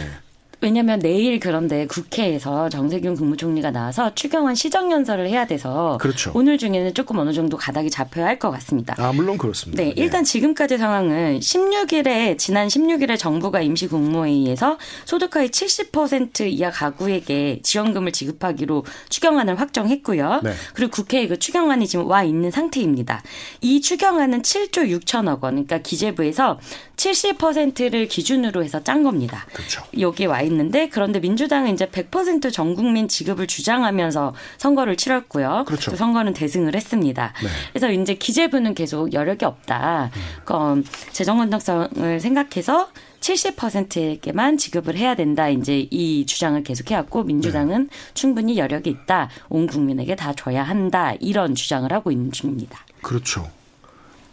왜냐하면 0.60 0.98
내일 1.00 1.38
그런데 1.38 1.86
국회에서 1.86 2.68
정세균 2.68 3.14
국무총리가 3.14 3.70
나와서 3.70 4.14
추경안 4.14 4.54
시정연설을 4.54 5.28
해야 5.28 5.46
돼서 5.46 5.98
그렇죠. 6.00 6.32
오늘 6.34 6.56
중에는 6.58 6.94
조금 6.94 7.18
어느 7.18 7.32
정도 7.32 7.56
가닥이 7.56 7.90
잡혀야 7.90 8.24
할 8.26 8.36
것 8.38 8.50
같습니다. 8.50 8.94
아 8.98 9.12
물론 9.12 9.38
그렇습니다. 9.38 9.82
네, 9.82 9.94
일단 9.96 10.20
예. 10.20 10.24
지금까지 10.24 10.76
상황은 10.76 11.40
16일에 11.40 12.36
지난 12.36 12.68
16일에 12.68 13.18
정부가 13.18 13.62
임시 13.62 13.86
국무회의에서 13.86 14.76
소득하위 15.06 15.48
70% 15.48 16.46
이하 16.52 16.70
가구에게 16.70 17.60
지원금을 17.62 18.12
지급하기로 18.12 18.84
추경안을 19.08 19.58
확정했고요. 19.58 20.40
네. 20.44 20.52
그리고 20.74 20.90
국회에 20.90 21.26
그 21.28 21.38
추경안이 21.38 21.86
지금 21.86 22.06
와 22.06 22.24
있는 22.24 22.50
상태입니다. 22.50 23.22
이 23.62 23.80
추경안은 23.80 24.42
7조 24.42 25.00
6천억 25.00 25.42
원, 25.42 25.54
그러니까 25.54 25.78
기재부에서 25.78 26.58
70%를 26.96 28.08
기준으로 28.08 28.64
해서 28.64 28.82
짠 28.82 29.02
겁니다. 29.02 29.46
그렇죠. 29.52 29.82
여기에 29.98 30.26
와 30.26 30.42
있는데 30.46 30.88
그런데 30.88 31.20
민주당은 31.20 31.72
이제 31.72 31.86
100%전 31.86 32.74
국민 32.74 33.08
지급을 33.08 33.46
주장하면서 33.46 34.34
선거를 34.58 34.96
치렀고요. 34.96 35.64
그렇죠. 35.66 35.90
또 35.90 35.96
선거는 35.96 36.32
대승을 36.32 36.74
했습니다. 36.74 37.32
네. 37.42 37.48
그래서 37.72 37.90
이제 37.90 38.14
기재부는 38.14 38.74
계속 38.74 39.12
여력이 39.12 39.44
없다. 39.44 40.10
음. 40.50 40.84
재정 41.12 41.38
건전성을 41.38 42.20
생각해서 42.20 42.88
70%에게만 43.20 44.56
지급을 44.56 44.96
해야 44.96 45.14
된다. 45.14 45.48
이제 45.48 45.86
이 45.90 46.26
주장을 46.26 46.62
계속해왔고 46.62 47.24
민주당은 47.24 47.88
네. 47.88 47.96
충분히 48.14 48.58
여력이 48.58 48.90
있다. 48.90 49.28
온 49.48 49.66
국민에게 49.66 50.16
다 50.16 50.32
줘야 50.34 50.62
한다. 50.62 51.14
이런 51.20 51.54
주장을 51.54 51.90
하고 51.92 52.10
있는 52.10 52.30
중입니다. 52.30 52.78
그렇죠. 53.02 53.48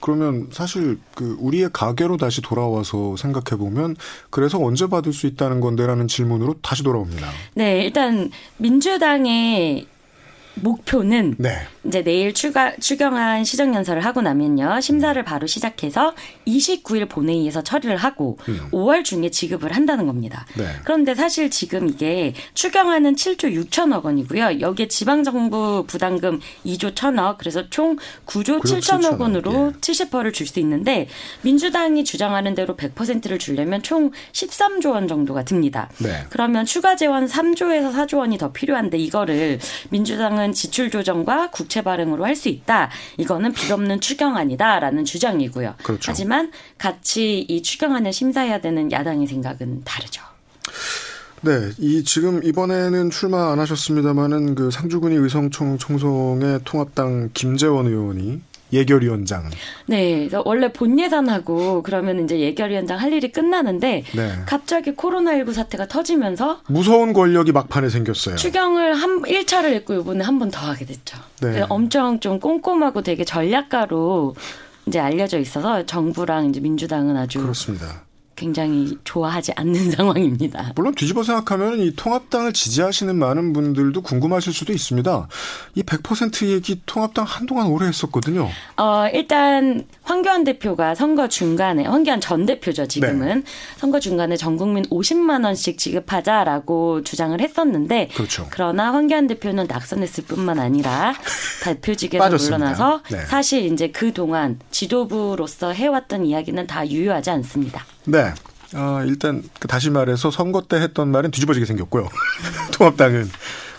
그러면 0.04 0.50
사실 0.52 1.00
그 1.16 1.38
우리의 1.40 1.70
가계로 1.72 2.18
다시 2.18 2.42
돌아와서 2.42 3.16
생각해 3.16 3.58
보면 3.58 3.96
그래서 4.30 4.60
언제 4.60 4.88
받을 4.88 5.14
수 5.14 5.28
있다는 5.28 5.62
건데라는 5.62 6.10
질문으로 6.10 6.56
다시 6.62 6.84
돌아옵니다. 6.84 7.26
네, 7.56 7.86
일단 7.86 8.30
민주당의 8.58 9.88
목표는 10.56 11.36
네. 11.38 11.58
이제 11.84 12.02
내일 12.04 12.34
추가 12.34 12.74
추경안 12.78 13.44
시정 13.44 13.76
연설을 13.76 14.06
하고 14.06 14.22
나면요 14.22 14.80
심사를 14.80 15.22
음. 15.22 15.26
바로 15.26 15.48
시작해서 15.48 16.14
29일 16.48 17.10
본회의에서 17.10 17.64
처리를 17.64 17.98
하고 17.98 18.38
음. 18.48 18.70
5월 18.72 19.04
중에 19.04 19.30
지급을 19.30 19.74
한다는 19.74 20.08
겁니다. 20.08 20.46
네. 20.58 20.66
그런데 20.86 21.16
사실 21.16 21.50
지금 21.50 21.90
이게 21.90 22.34
추경안은 22.54 23.16
7조 23.16 23.70
6천억 23.70 24.04
원이고요. 24.06 24.62
여기에 24.62 24.88
지방 24.88 25.24
정부 25.24 25.84
부담금 25.86 26.40
2조 26.66 26.94
1천억 26.94 27.38
그래서 27.38 27.70
총 27.70 27.98
9조 28.26 28.62
7천억 28.62 29.20
원으로 29.20 29.74
예. 29.76 29.80
70%를 29.80 30.32
줄 30.32 30.44
수 30.44 30.60
있는데 30.60 31.08
민주당이 31.42 32.04
주장하는 32.04 32.54
대로 32.54 32.76
100%를 32.76 33.40
주려면 33.40 33.82
총 33.82 34.12
13조 34.34 34.92
원 34.92 35.08
정도가 35.08 35.46
듭니다. 35.46 35.90
네. 36.00 36.26
그러면 36.30 36.66
추가 36.66 36.96
재원 36.96 37.28
3조에서 37.28 37.94
4조 37.94 38.18
원이 38.20 38.38
더 38.38 38.52
필요한데 38.52 38.98
이거를 38.98 39.60
민주당은 39.90 40.43
추경은 40.44 40.52
지출 40.52 40.90
조정과 40.92 41.52
국채 41.52 41.82
발행으로 41.82 42.26
할 42.26 42.34
수 42.34 42.50
있다. 42.50 42.90
이거는 43.18 43.54
빚없는 43.54 44.02
추경안이다라는 44.02 45.06
주장이고요. 45.06 45.76
그렇죠. 45.84 46.12
하지만 46.12 46.52
같이 46.80 47.46
이 47.48 47.62
추경안을 47.62 48.12
심사해야 48.12 48.60
되는 48.60 48.92
야당의 48.92 49.28
생각은 49.28 49.84
다르죠. 49.84 50.24
네, 51.42 51.70
이 51.78 52.04
지금 52.04 52.44
이번에는 52.44 53.12
출마 53.12 53.52
안 53.52 53.60
하셨습니다만은 53.60 54.56
그 54.56 54.72
상주군이 54.72 55.16
의성총 55.16 55.78
총송의 55.78 56.62
통합당 56.66 57.30
김재원 57.36 57.86
의원이 57.86 58.42
예결위원장. 58.74 59.50
네, 59.88 60.30
원래 60.46 60.72
본 60.74 61.00
예산하고 61.00 61.84
그러면 61.84 62.24
이제 62.24 62.40
예결위원장 62.40 63.00
할 63.00 63.14
일이 63.14 63.32
끝나는데 63.32 64.04
네. 64.16 64.32
갑자기 64.46 64.92
코로나19 64.94 65.54
사태가 65.54 65.88
터지면서 65.88 66.62
무서운 66.68 67.14
권력이 67.14 67.52
막판에 67.52 67.90
생겼어요. 67.90 68.36
추경을 68.36 68.94
한 68.96 69.22
1차를 69.22 69.66
했고 69.74 69.94
이번에 69.96 70.24
한 70.24 70.40
번 70.40 70.50
더 70.52 70.60
하게 70.68 70.86
됐죠. 70.86 71.18
네. 71.42 71.64
엄청 71.70 72.20
좀 72.20 72.40
꼼꼼하고 72.40 73.02
되게 73.02 73.24
전략가로 73.24 74.36
이제 74.86 75.00
알려져 75.00 75.40
있어서 75.40 75.86
정부랑 75.86 76.48
이제 76.50 76.60
민주당은 76.60 77.16
아주 77.16 77.40
그렇습니다. 77.42 78.04
굉장히 78.44 78.98
좋아하지 79.06 79.54
않는 79.56 79.92
상황입니다. 79.96 80.74
물론 80.76 80.94
뒤집어 80.96 81.24
생각하면 81.24 81.80
이 81.80 81.96
통합당을 81.96 82.52
지지하시는 82.52 83.16
많은 83.16 83.54
분들도 83.54 84.02
궁금하실 84.02 84.52
수도 84.52 84.74
있습니다. 84.74 85.28
이 85.76 85.84
100% 85.84 86.48
얘기 86.48 86.82
통합당 86.86 87.24
한동안 87.26 87.68
오래 87.68 87.88
했었거든요. 87.88 88.50
어, 88.76 89.08
일단 89.14 89.86
황교안 90.02 90.44
대표가 90.44 90.94
선거 90.94 91.30
중간에 91.30 91.86
황교안 91.86 92.20
전 92.20 92.46
대표죠, 92.46 92.88
지금은. 92.88 93.40
네. 93.40 93.44
선거 93.78 94.02
중간에 94.02 94.36
전 94.36 94.58
국민 94.58 94.84
50만 94.90 95.46
원씩 95.46 95.78
지급하자라고 95.78 97.04
주장을 97.04 97.40
했었는데 97.40 98.10
그렇죠. 98.14 98.48
그러나 98.50 98.92
황교안 98.92 99.28
대표는 99.28 99.68
낙선했을 99.70 100.26
뿐만 100.26 100.60
아니라 100.60 101.14
대표직에서 101.64 102.30
물러나서 102.30 103.04
네. 103.10 103.22
사실 103.26 103.72
이제 103.72 103.88
그동안 103.88 104.60
지도부로서 104.70 105.72
해왔던 105.72 106.26
이야기는 106.26 106.68
다 106.68 106.86
유효하지 106.86 107.30
않습니다. 107.30 107.86
네. 108.06 108.34
아, 108.76 109.04
일단 109.06 109.44
그 109.60 109.68
다시 109.68 109.90
말해서 109.90 110.32
선거 110.32 110.62
때 110.62 110.78
했던 110.78 111.10
말은 111.10 111.32
뒤집어지게 111.32 111.66
생겼고요. 111.66 112.08
통합당은. 112.74 113.30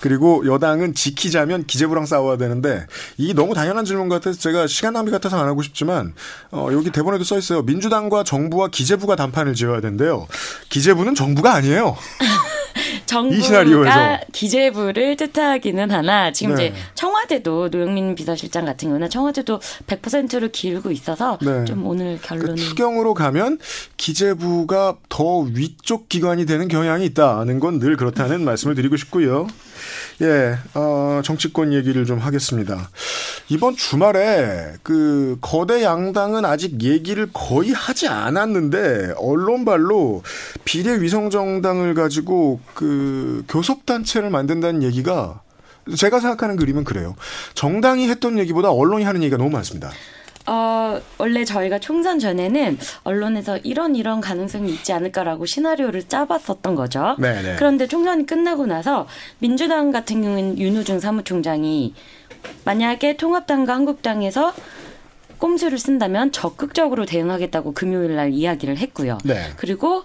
그리고 0.00 0.44
여당은 0.46 0.94
지키자면 0.94 1.64
기재부랑 1.64 2.04
싸워야 2.04 2.36
되는데 2.36 2.86
이 3.16 3.32
너무 3.32 3.54
당연한 3.54 3.86
질문 3.86 4.10
같아서 4.10 4.38
제가 4.38 4.66
시간 4.66 4.92
낭비 4.92 5.10
같아서 5.10 5.40
안 5.40 5.48
하고 5.48 5.62
싶지만 5.62 6.12
어, 6.50 6.68
여기 6.72 6.90
대본에도 6.90 7.24
써 7.24 7.38
있어요. 7.38 7.62
민주당과 7.62 8.22
정부와 8.22 8.68
기재부가 8.68 9.16
단판을 9.16 9.54
지어야 9.54 9.80
된대요. 9.80 10.26
기재부는 10.68 11.14
정부가 11.14 11.54
아니에요. 11.54 11.96
정부가 13.14 14.20
기재부를 14.32 15.16
뜻하기는 15.16 15.90
하나 15.90 16.32
지금 16.32 16.54
네. 16.54 16.66
이제 16.66 16.74
청와대도 16.94 17.68
노영민 17.70 18.14
비서실장 18.14 18.64
같은 18.64 18.88
경우는 18.88 19.08
청와대도 19.10 19.60
100%를 19.86 20.50
기울고 20.50 20.90
있어서 20.90 21.38
네. 21.42 21.64
좀 21.64 21.86
오늘 21.86 22.18
결론은 22.20 22.54
그러니까 22.54 22.68
추경으로 22.68 23.14
가면 23.14 23.58
기재부가 23.96 24.96
더 25.08 25.38
위쪽 25.40 26.08
기관이 26.08 26.46
되는 26.46 26.66
경향이 26.68 27.04
있다는 27.06 27.60
건 27.60 27.74
늘 27.74 27.96
그렇다는 27.96 28.44
말씀을 28.44 28.76
드리고 28.76 28.96
싶고요. 28.96 29.48
예, 30.22 30.56
어, 30.74 31.20
정치권 31.24 31.72
얘기를 31.72 32.04
좀 32.04 32.18
하겠습니다. 32.18 32.90
이번 33.48 33.76
주말에 33.76 34.74
그 34.82 35.38
거대 35.40 35.82
양당은 35.82 36.44
아직 36.44 36.82
얘기를 36.82 37.28
거의 37.32 37.72
하지 37.72 38.08
않았는데 38.08 39.14
언론발로 39.16 40.22
비례 40.64 41.00
위성 41.00 41.30
정당을 41.30 41.94
가지고 41.94 42.60
그 42.74 43.44
교섭 43.48 43.86
단체를 43.86 44.30
만든다는 44.30 44.82
얘기가 44.82 45.40
제가 45.96 46.20
생각하는 46.20 46.56
그림은 46.56 46.84
그래요. 46.84 47.14
정당이 47.54 48.08
했던 48.08 48.38
얘기보다 48.38 48.70
언론이 48.70 49.04
하는 49.04 49.22
얘기가 49.22 49.36
너무 49.36 49.50
많습니다. 49.50 49.90
어, 50.46 51.00
원래 51.18 51.44
저희가 51.44 51.78
총선 51.78 52.18
전에는 52.18 52.78
언론에서 53.02 53.58
이런 53.58 53.96
이런 53.96 54.20
가능성이 54.20 54.72
있지 54.72 54.92
않을까라고 54.92 55.46
시나리오를 55.46 56.02
짜봤었던 56.02 56.74
거죠. 56.74 57.16
네네. 57.18 57.42
네. 57.42 57.56
그런데 57.56 57.86
총선이 57.86 58.26
끝나고 58.26 58.66
나서 58.66 59.06
민주당 59.38 59.90
같은 59.90 60.22
경우는 60.22 60.58
윤우중 60.58 61.00
사무총장이 61.00 61.94
만약에 62.64 63.16
통합당과 63.16 63.74
한국당에서 63.74 64.52
꼼수를 65.38 65.78
쓴다면 65.78 66.32
적극적으로 66.32 67.06
대응하겠다고 67.06 67.72
금요일 67.72 68.16
날 68.16 68.32
이야기를 68.32 68.76
했고요. 68.78 69.18
네. 69.24 69.50
그리고 69.56 70.04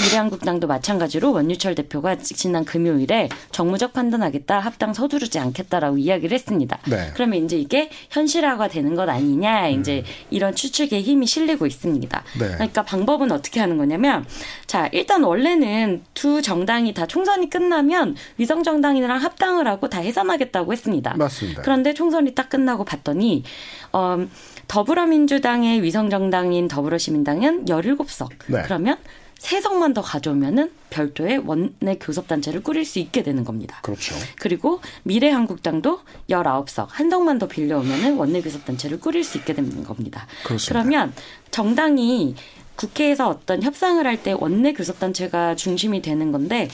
미래한국당도 0.00 0.66
마찬가지로 0.66 1.32
원유철 1.32 1.74
대표가 1.74 2.16
지난 2.16 2.64
금요일에 2.64 3.28
정무적 3.50 3.92
판단하겠다 3.92 4.58
합당 4.58 4.94
서두르지 4.94 5.38
않겠다라고 5.38 5.98
이야기를 5.98 6.34
했습니다. 6.34 6.78
네. 6.88 7.10
그러면 7.14 7.44
이제 7.44 7.58
이게 7.58 7.90
현실화가 8.10 8.68
되는 8.68 8.94
것 8.94 9.08
아니냐 9.08 9.68
이제 9.68 9.98
음. 9.98 10.26
이런 10.30 10.54
추측에 10.54 11.00
힘이 11.00 11.26
실리고 11.26 11.66
있습니다. 11.66 12.24
네. 12.38 12.48
그러니까 12.54 12.82
방법은 12.82 13.32
어떻게 13.32 13.60
하는 13.60 13.76
거냐면 13.76 14.24
자 14.66 14.88
일단 14.92 15.22
원래는 15.22 16.02
두 16.14 16.40
정당이 16.42 16.94
다 16.94 17.06
총선이 17.06 17.50
끝나면 17.50 18.16
위성 18.38 18.62
정당이랑 18.62 19.18
합당을 19.18 19.66
하고 19.66 19.88
다 19.88 20.00
해산하겠다고 20.00 20.72
했습니다. 20.72 21.14
맞습니다. 21.16 21.62
그런데 21.62 21.94
총선이 21.94 22.34
딱 22.34 22.48
끝나고 22.48 22.84
봤더니 22.84 23.44
어, 23.92 24.26
더불어민주당의 24.68 25.82
위성 25.82 26.08
정당인 26.08 26.68
더불어시민당은 26.68 27.66
17석. 27.66 28.30
네. 28.46 28.62
그러면 28.64 28.96
세 29.42 29.60
석만 29.60 29.92
더 29.92 30.02
가져오면은 30.02 30.70
별도의 30.90 31.38
원내 31.38 31.96
교섭단체를 32.00 32.62
꾸릴 32.62 32.84
수 32.84 33.00
있게 33.00 33.24
되는 33.24 33.42
겁니다. 33.42 33.80
그렇죠. 33.82 34.14
그리고 34.38 34.80
미래한국당도 35.02 35.98
19석, 36.30 36.86
한 36.88 37.10
석만 37.10 37.40
더 37.40 37.48
빌려오면은 37.48 38.18
원내 38.18 38.40
교섭단체를 38.40 39.00
꾸릴 39.00 39.24
수 39.24 39.38
있게 39.38 39.52
되는 39.52 39.82
겁니다. 39.82 40.28
그렇습니다. 40.44 40.72
그러면 40.72 41.12
정당이 41.50 42.36
국회에서 42.76 43.28
어떤 43.28 43.64
협상을 43.64 44.06
할 44.06 44.22
때 44.22 44.30
원내 44.30 44.74
교섭단체가 44.74 45.56
중심이 45.56 46.00
되는 46.00 46.30
건데 46.30 46.68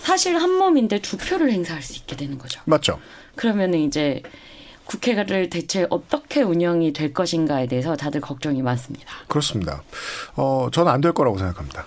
사실 0.00 0.36
한 0.40 0.52
몸인데 0.52 1.00
두 1.00 1.16
표를 1.16 1.50
행사할 1.50 1.82
수 1.82 1.94
있게 1.96 2.14
되는 2.14 2.38
거죠. 2.38 2.60
맞죠. 2.64 3.00
그러면은 3.34 3.80
이제 3.80 4.22
국회를 4.88 5.50
대체 5.50 5.86
어떻게 5.90 6.40
운영이 6.42 6.94
될 6.94 7.12
것인가에 7.12 7.66
대해서 7.66 7.94
다들 7.94 8.20
걱정이 8.22 8.62
많습니다. 8.62 9.06
그렇습니다. 9.28 9.82
어, 10.34 10.68
저는 10.72 10.90
안 10.90 11.00
될 11.02 11.12
거라고 11.12 11.36
생각합니다. 11.38 11.84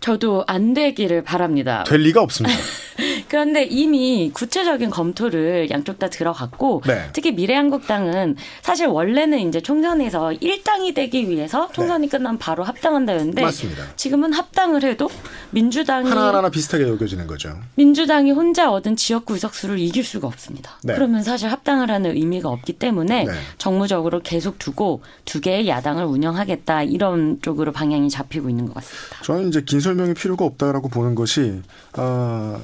저도 0.00 0.44
안 0.46 0.74
되기를 0.74 1.22
바랍니다. 1.24 1.84
될 1.86 2.00
리가 2.00 2.20
없습니다. 2.22 2.58
그런데 3.28 3.64
이미 3.64 4.30
구체적인 4.32 4.90
검토를 4.90 5.70
양쪽 5.70 5.98
다 5.98 6.08
들어갔고 6.08 6.82
네. 6.86 7.10
특히 7.12 7.32
미래한국당은 7.32 8.36
사실 8.62 8.86
원래는 8.86 9.38
이제 9.48 9.60
총선에서 9.60 10.32
1당이 10.40 10.94
되기 10.94 11.28
위해서 11.28 11.68
총선이 11.72 12.08
네. 12.08 12.16
끝나면 12.16 12.38
바로 12.38 12.64
합당한다는데 12.64 13.42
맞습니다. 13.42 13.84
지금은 13.96 14.32
합당을 14.32 14.82
해도 14.82 15.08
민주당이 15.50 16.08
하나하나 16.08 16.48
비슷하게 16.50 16.88
여겨지는 16.88 17.26
거죠. 17.26 17.56
민주당이 17.76 18.32
혼자 18.32 18.70
얻은 18.70 18.96
지역구 18.96 19.34
의석수를 19.34 19.78
이길 19.78 20.04
수가 20.04 20.26
없습니다. 20.26 20.78
네. 20.82 20.94
그러면 20.94 21.22
사실 21.22 21.50
합당을 21.50 21.90
하는 21.90 22.16
의미가 22.16 22.48
없기 22.48 22.74
때문에 22.74 23.24
네. 23.24 23.32
정무적으로 23.58 24.20
계속 24.20 24.58
두고 24.58 25.02
두 25.24 25.40
개의 25.40 25.68
야당을 25.68 26.04
운영하겠다 26.04 26.84
이런 26.84 27.40
쪽으로 27.42 27.72
방향이 27.72 28.10
잡히고 28.10 28.48
있는 28.48 28.66
것 28.66 28.74
같습니다. 28.74 29.22
저는 29.22 29.48
이제 29.48 29.62
긴 29.62 29.80
설명이 29.80 30.14
필요가 30.14 30.44
없다라고 30.44 30.88
보는 30.88 31.14
것이 31.14 31.62
어, 31.96 32.62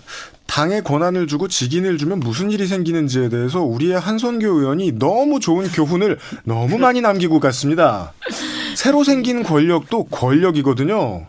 당에 0.50 0.80
권한을 0.80 1.28
주고 1.28 1.47
직인을 1.47 1.97
주면 1.97 2.19
무슨 2.19 2.50
일이 2.50 2.66
생기는지에 2.66 3.28
대해서 3.28 3.62
우리의 3.62 4.00
한선교 4.00 4.49
의원이 4.49 4.99
너무 4.99 5.38
좋은 5.38 5.69
교훈을 5.69 6.19
너무 6.42 6.76
많이 6.76 7.00
남기고 7.00 7.38
갔습니다. 7.38 8.12
새로 8.75 9.04
생긴 9.04 9.45
권력도 9.45 10.07
권력이거든요. 10.07 11.26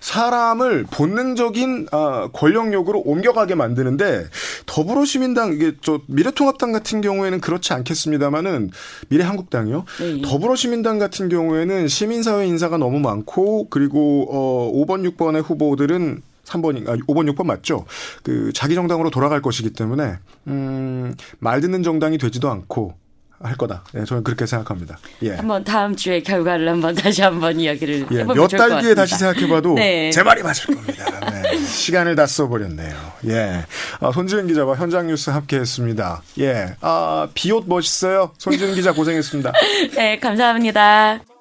사람을 0.00 0.84
본능적인 0.90 1.86
아, 1.92 2.28
권력력으로 2.32 3.02
옮겨가게 3.06 3.54
만드는데 3.54 4.26
더불어시민당 4.66 5.52
이게 5.52 5.72
저 5.80 6.00
미래통합당 6.08 6.72
같은 6.72 7.00
경우에는 7.00 7.40
그렇지 7.40 7.72
않겠습니다만은 7.72 8.70
미래한국당이요. 9.08 9.84
네. 10.00 10.22
더불어시민당 10.22 10.98
같은 10.98 11.28
경우에는 11.28 11.86
시민사회 11.86 12.46
인사가 12.48 12.78
너무 12.78 12.98
많고 12.98 13.68
그리고 13.70 14.26
어 14.28 14.72
5번 14.74 15.08
6번의 15.16 15.44
후보들은 15.44 16.22
3번, 16.46 16.88
아, 16.88 16.96
5번, 16.96 17.30
6번 17.32 17.44
맞죠? 17.46 17.84
그, 18.22 18.52
자기 18.54 18.74
정당으로 18.74 19.10
돌아갈 19.10 19.42
것이기 19.42 19.70
때문에, 19.70 20.18
음, 20.46 21.14
말 21.38 21.60
듣는 21.60 21.82
정당이 21.82 22.18
되지도 22.18 22.48
않고, 22.50 22.94
할 23.38 23.54
거다. 23.56 23.84
예, 23.94 24.04
저는 24.04 24.24
그렇게 24.24 24.46
생각합니다. 24.46 24.98
예. 25.22 25.34
한번 25.34 25.62
다음 25.62 25.94
주에 25.94 26.20
결과를 26.22 26.68
한번 26.68 26.94
다시 26.94 27.20
한번 27.20 27.60
이야기를 27.60 28.06
예, 28.10 28.24
몇달 28.24 28.80
뒤에 28.80 28.94
다시 28.94 29.16
생각해봐도 29.16 29.74
네. 29.74 30.10
제 30.10 30.22
말이 30.22 30.42
맞을 30.42 30.74
겁니다. 30.74 31.04
네, 31.30 31.58
시간을 31.58 32.16
다 32.16 32.26
써버렸네요. 32.26 32.96
예, 33.26 33.66
아, 34.00 34.10
손지은 34.10 34.46
기자와 34.46 34.76
현장 34.76 35.06
뉴스 35.06 35.28
함께했습니다. 35.30 36.22
예, 36.40 36.76
아 36.80 37.28
비옷 37.34 37.68
멋있어요. 37.68 38.32
손지은 38.38 38.74
기자 38.74 38.92
고생했습니다. 38.92 39.52
네, 39.96 40.18
감사합니다. 40.18 41.35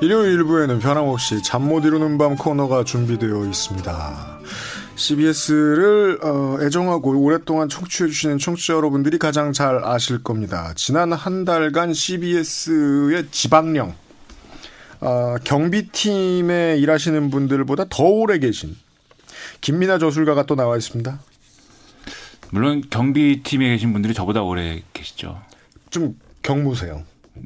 일요일 0.00 0.32
일부에는 0.34 0.78
변함없이 0.78 1.42
잠 1.42 1.62
못 1.62 1.84
이루는 1.84 2.18
밤 2.18 2.36
코너가 2.36 2.84
준비되어 2.84 3.44
있습니다. 3.46 4.38
CBS를 4.94 6.18
어, 6.22 6.58
애정하고 6.62 7.20
오랫동안 7.20 7.68
청취해주시는 7.68 8.38
청취자 8.38 8.74
여러분들이 8.74 9.18
가장 9.18 9.52
잘 9.52 9.84
아실 9.84 10.22
겁니다. 10.22 10.72
지난 10.76 11.12
한 11.12 11.44
달간 11.44 11.92
CBS의 11.92 13.26
지방령 13.30 13.94
어, 15.00 15.36
경비팀에 15.44 16.76
일하시는 16.78 17.30
분들보다 17.30 17.86
더 17.90 18.04
오래 18.04 18.38
계신 18.38 18.76
김민아 19.60 19.98
저술가가 19.98 20.46
또 20.46 20.54
나와 20.54 20.76
있습니다. 20.76 21.18
물론 22.50 22.82
경비팀에 22.88 23.68
계신 23.70 23.92
분들이 23.92 24.14
저보다 24.14 24.42
오래 24.42 24.82
계시죠. 24.92 25.40
좀 25.90 26.18
경무세요. 26.42 27.02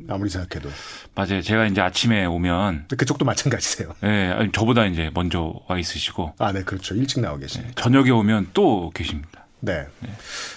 아무리 0.08 0.30
생각해도. 0.30 0.68
맞아요. 1.14 1.42
제가 1.42 1.66
이제 1.66 1.80
아침에 1.80 2.24
오면 2.24 2.86
그쪽도 2.96 3.24
마찬가지세요. 3.24 3.94
네, 4.00 4.30
아니, 4.30 4.52
저보다 4.52 4.86
이제 4.86 5.10
먼저 5.14 5.54
와 5.68 5.78
있으시고. 5.78 6.34
아, 6.38 6.52
네, 6.52 6.62
그렇죠. 6.62 6.94
일찍 6.94 7.20
나와 7.20 7.38
계시니까. 7.38 7.68
네, 7.68 7.74
저녁에 7.76 8.10
오면 8.10 8.48
또 8.54 8.90
계십니다. 8.94 9.46
네. 9.60 9.86
네. 10.00 10.10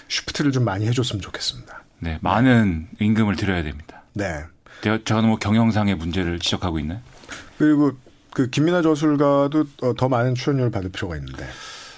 슈프트를 0.08 0.52
좀 0.52 0.64
많이 0.64 0.86
해줬으면 0.86 1.22
좋겠습니다. 1.22 1.82
네, 2.00 2.18
많은 2.20 2.88
임금을 3.00 3.36
드려야 3.36 3.62
됩니다. 3.62 4.02
네. 4.12 4.44
제가 4.82 5.20
너무 5.20 5.38
경영상의 5.38 5.94
문제를 5.94 6.38
지적하고 6.38 6.78
있나요? 6.78 7.00
그리고 7.58 7.92
그 8.32 8.50
김민아 8.50 8.82
저술가도 8.82 9.64
어, 9.82 9.94
더 9.96 10.08
많은 10.08 10.34
출연료를 10.34 10.70
받을 10.70 10.90
필요가 10.90 11.16
있는데. 11.16 11.46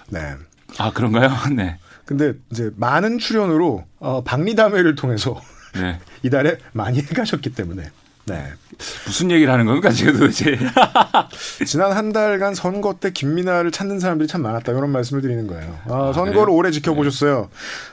네. 0.08 0.34
아 0.78 0.92
그런가요? 0.92 1.30
네. 1.54 1.78
근데 2.04 2.34
이제 2.50 2.70
많은 2.76 3.18
출연으로 3.18 3.84
어, 3.98 4.22
박리담회를 4.22 4.94
통해서 4.94 5.40
네. 5.74 5.98
이달에 6.22 6.58
많이 6.72 6.98
해가셨기 7.00 7.50
때문에. 7.50 7.90
네. 8.26 8.44
무슨 9.06 9.30
얘기를 9.30 9.50
하는 9.50 9.64
겁니까, 9.64 9.90
지금 9.90 10.18
도대체? 10.18 10.58
지난 11.66 11.92
한 11.92 12.12
달간 12.12 12.54
선거 12.54 12.94
때 13.00 13.10
김민아를 13.10 13.70
찾는 13.70 14.00
사람들이 14.00 14.28
참 14.28 14.42
많았다. 14.42 14.72
이런 14.72 14.90
말씀을 14.90 15.22
드리는 15.22 15.46
거예요. 15.46 15.78
아, 15.88 16.10
아, 16.10 16.12
선거를 16.12 16.44
그래요? 16.44 16.56
오래 16.56 16.70
지켜보셨어요. 16.70 17.48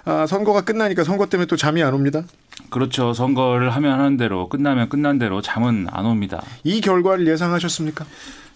네. 0.05 0.11
아, 0.11 0.27
선거가 0.27 0.61
끝나니까 0.61 1.05
선거 1.05 1.27
때문에 1.27 1.47
또 1.47 1.55
잠이 1.55 1.81
안 1.81 1.93
옵니다? 1.93 2.23
그렇죠. 2.69 3.13
선거를 3.13 3.69
하면 3.69 3.97
하는 3.97 4.17
대로, 4.17 4.49
끝나면 4.49 4.89
끝난 4.89 5.17
대로 5.17 5.41
잠은 5.41 5.87
안 5.89 6.05
옵니다. 6.05 6.43
이 6.63 6.81
결과를 6.81 7.25
예상하셨습니까? 7.27 8.05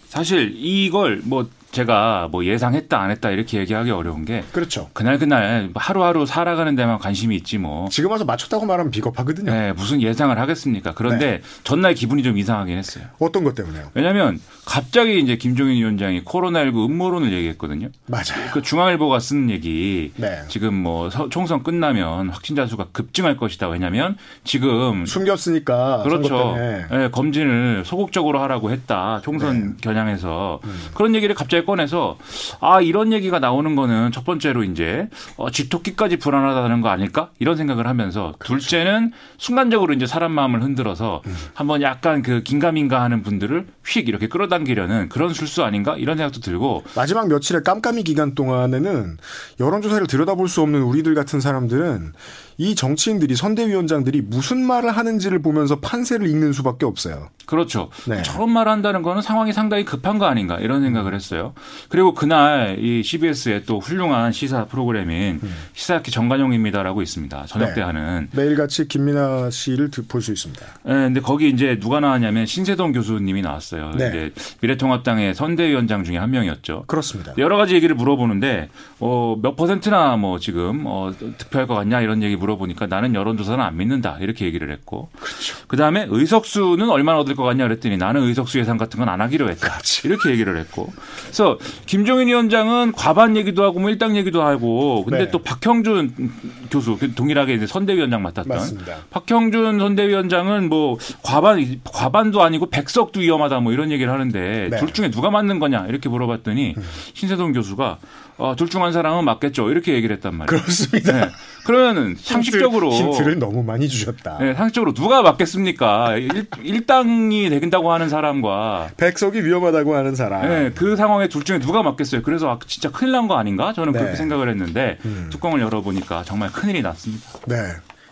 사실 0.08 0.52
이걸 0.56 1.20
뭐 1.24 1.48
제가 1.72 2.28
뭐 2.30 2.44
예상했다 2.44 3.00
안 3.00 3.10
했다 3.10 3.30
이렇게 3.30 3.58
얘기하기 3.58 3.90
어려운 3.90 4.24
게 4.24 4.42
그렇죠. 4.52 4.90
그날 4.92 5.18
그날 5.18 5.70
하루하루 5.74 6.26
살아가는 6.26 6.74
데만 6.74 6.98
관심이 6.98 7.36
있지 7.36 7.58
뭐. 7.58 7.88
지금 7.90 8.10
와서 8.10 8.24
맞췄다고 8.24 8.66
말하면 8.66 8.90
비겁하거든요. 8.90 9.50
네, 9.50 9.72
무슨 9.72 10.02
예상을 10.02 10.36
하겠습니까? 10.38 10.94
그런데 10.94 11.30
네. 11.30 11.42
전날 11.62 11.94
기분이 11.94 12.22
좀 12.22 12.38
이상하긴 12.38 12.76
했어요. 12.76 13.04
어떤 13.18 13.44
것 13.44 13.54
때문에요? 13.54 13.90
왜냐하면 13.94 14.40
갑자기 14.64 15.20
이제 15.20 15.36
김종인 15.36 15.76
위원장이 15.76 16.24
코로나19 16.24 16.86
음모론을 16.86 17.32
얘기했거든요. 17.32 17.88
맞아요. 18.06 18.50
그 18.52 18.62
중앙일보가 18.62 19.20
쓴 19.20 19.50
얘기 19.50 20.12
네. 20.16 20.40
지금 20.48 20.74
뭐 20.74 21.08
총선 21.30 21.62
끝나면 21.62 22.30
확진자 22.30 22.66
수가 22.66 22.88
급증할 22.92 23.36
것이다. 23.36 23.68
왜냐하면 23.68 24.16
지금 24.44 25.06
숨겼으니까 25.06 26.02
그렇죠. 26.02 26.56
네, 26.56 27.08
검진을 27.10 27.84
소극적으로 27.84 28.40
하라고 28.42 28.70
했다. 28.70 29.20
총선 29.22 29.70
네. 29.70 29.76
겨냥해서 29.80 30.60
음. 30.64 30.80
그런 30.94 31.14
얘기를 31.14 31.34
갑자기 31.34 31.59
문제 31.60 31.64
꺼내서 31.64 32.18
아 32.60 32.80
이런 32.80 33.12
얘기가 33.12 33.38
나오는 33.38 33.76
거는 33.76 34.12
첫 34.12 34.24
번째로 34.24 34.64
이제 34.64 35.08
어, 35.36 35.50
쥐토끼까지 35.50 36.16
불안하다는 36.16 36.80
거 36.80 36.88
아닐까 36.88 37.30
이런 37.38 37.56
생각을 37.56 37.86
하면서 37.86 38.34
그렇죠. 38.38 38.60
둘째는 38.60 39.12
순간적으로 39.38 39.92
이제 39.92 40.06
사람 40.06 40.32
마음을 40.32 40.62
흔들어서 40.62 41.22
음. 41.26 41.36
한번 41.54 41.82
약간 41.82 42.22
그 42.22 42.42
긴가민가 42.42 43.02
하는 43.02 43.22
분들을 43.22 43.66
휙 43.84 44.08
이렇게 44.08 44.28
끌어당기려는 44.28 45.08
그런 45.08 45.32
술수 45.32 45.62
아닌가 45.62 45.96
이런 45.96 46.16
생각도 46.16 46.40
들고 46.40 46.84
마지막 46.96 47.28
며칠의 47.28 47.62
깜깜이 47.62 48.02
기간 48.04 48.34
동안에는 48.34 49.18
여론조사를 49.60 50.06
들여다볼 50.06 50.48
수 50.48 50.62
없는 50.62 50.82
우리들 50.82 51.14
같은 51.14 51.40
사람들은 51.40 52.12
이 52.60 52.74
정치인들이 52.74 53.36
선대위원장들이 53.36 54.20
무슨 54.20 54.62
말을 54.62 54.90
하는지를 54.90 55.40
보면서 55.40 55.80
판세를 55.80 56.26
읽는 56.26 56.52
수밖에 56.52 56.84
없어요. 56.84 57.30
그렇죠. 57.46 57.88
네. 58.06 58.22
저런 58.22 58.50
말을 58.50 58.70
한다는 58.70 59.00
거는 59.00 59.22
상황이 59.22 59.50
상당히 59.54 59.86
급한 59.86 60.18
거 60.18 60.26
아닌가 60.26 60.58
이런 60.60 60.82
생각을 60.82 61.14
했어요. 61.14 61.49
그리고 61.88 62.14
그날 62.14 62.76
이 62.80 63.02
CBS의 63.02 63.64
또 63.66 63.78
훌륭한 63.80 64.32
시사 64.32 64.64
프로그램인 64.66 65.40
음. 65.42 65.54
시사학기 65.74 66.10
정관용입니다라고 66.10 67.02
있습니다. 67.02 67.44
저녁 67.46 67.68
네. 67.68 67.74
때 67.74 67.80
하는 67.82 68.28
매일같이 68.32 68.88
김민아 68.88 69.50
씨를 69.50 69.90
볼 70.08 70.22
수 70.22 70.32
있습니다. 70.32 70.64
네, 70.84 70.92
근데 70.92 71.20
거기 71.20 71.48
이제 71.50 71.78
누가 71.78 72.00
나왔냐면 72.00 72.46
신세동 72.46 72.92
교수님이 72.92 73.42
나왔어요. 73.42 73.90
네. 73.96 74.08
이제 74.08 74.32
미래통합당의 74.60 75.34
선대위원장 75.34 76.04
중에 76.04 76.16
한 76.18 76.30
명이었죠. 76.30 76.84
그렇습니다. 76.86 77.34
여러 77.38 77.56
가지 77.56 77.74
얘기를 77.74 77.94
물어보는데 77.94 78.68
어, 79.00 79.36
몇 79.42 79.56
퍼센트나 79.56 80.16
뭐 80.16 80.38
지금 80.38 80.84
어, 80.86 81.12
득표할 81.38 81.66
것 81.66 81.74
같냐 81.74 82.00
이런 82.00 82.22
얘기 82.22 82.36
물어보니까 82.36 82.86
나는 82.86 83.14
여론조사는 83.14 83.62
안 83.62 83.76
믿는다 83.76 84.18
이렇게 84.20 84.44
얘기를 84.46 84.70
했고 84.72 85.10
그렇죠. 85.18 85.56
그다음에 85.68 86.06
의석수는 86.08 86.88
얼마나 86.88 87.18
얻을 87.18 87.34
것 87.34 87.42
같냐 87.44 87.64
그랬더니 87.64 87.96
나는 87.96 88.22
의석수 88.22 88.58
예산 88.58 88.78
같은 88.78 88.98
건 88.98 89.10
안 89.10 89.20
하기로 89.20 89.50
했다. 89.50 89.68
그렇지. 89.72 90.06
이렇게 90.06 90.30
얘기를 90.30 90.56
했고. 90.56 90.92
그래서 91.40 91.58
김종인 91.86 92.28
위원장은 92.28 92.92
과반 92.92 93.34
얘기도 93.34 93.64
하고 93.64 93.80
뭐 93.80 93.88
일당 93.88 94.14
얘기도 94.14 94.42
하고 94.42 95.04
근데 95.04 95.24
네. 95.24 95.30
또 95.30 95.38
박형준 95.38 96.30
교수 96.70 96.98
그 96.98 97.14
동일하게 97.14 97.54
이제 97.54 97.66
선대위원장 97.66 98.20
맡았던 98.22 98.48
맞습니다. 98.54 98.96
박형준 99.08 99.78
선대위원장은 99.78 100.68
뭐 100.68 100.98
과반 101.22 101.80
과반도 101.84 102.42
아니고 102.42 102.68
백석도 102.68 103.20
위험하다 103.20 103.60
뭐 103.60 103.72
이런 103.72 103.90
얘기를 103.90 104.12
하는데 104.12 104.68
네. 104.70 104.76
둘 104.78 104.92
중에 104.92 105.10
누가 105.10 105.30
맞는 105.30 105.58
거냐 105.60 105.86
이렇게 105.88 106.10
물어봤더니 106.10 106.74
음. 106.76 106.82
신세동 107.14 107.52
교수가 107.52 107.98
어, 108.36 108.56
둘 108.56 108.70
중 108.70 108.80
한 108.82 108.92
사람은 108.92 109.24
맞겠죠. 109.26 109.70
이렇게 109.70 109.92
얘기를 109.92 110.16
했단 110.16 110.34
말이에요. 110.34 110.46
그렇습니다. 110.62 111.12
네. 111.12 111.28
그러면 111.66 112.16
상식적으로 112.18 112.90
힌트를 112.90 113.38
너무 113.38 113.62
많이 113.62 113.86
주셨다. 113.86 114.38
네, 114.40 114.54
상식적으로 114.54 114.94
누가 114.94 115.20
맞겠습니까? 115.20 116.16
일, 116.16 116.46
일당이 116.62 117.50
된다고 117.50 117.92
하는 117.92 118.08
사람과 118.08 118.88
백석이 118.96 119.44
위험하다고 119.44 119.94
하는 119.94 120.14
사람. 120.14 120.48
네, 120.48 120.70
그 120.74 120.96
상황에 120.96 121.28
둘 121.30 121.42
중에 121.44 121.58
누가 121.58 121.82
맞겠어요? 121.82 122.20
그래서 122.22 122.50
아, 122.50 122.58
진짜 122.66 122.90
큰일 122.90 123.12
난 123.12 123.26
거 123.26 123.36
아닌가? 123.38 123.72
저는 123.72 123.92
네. 123.94 123.98
그렇게 124.00 124.16
생각을 124.16 124.50
했는데 124.50 124.98
음. 125.06 125.28
뚜껑을 125.32 125.60
열어보니까 125.62 126.24
정말 126.24 126.52
큰일이 126.52 126.82
났습니다. 126.82 127.30
네. 127.46 127.56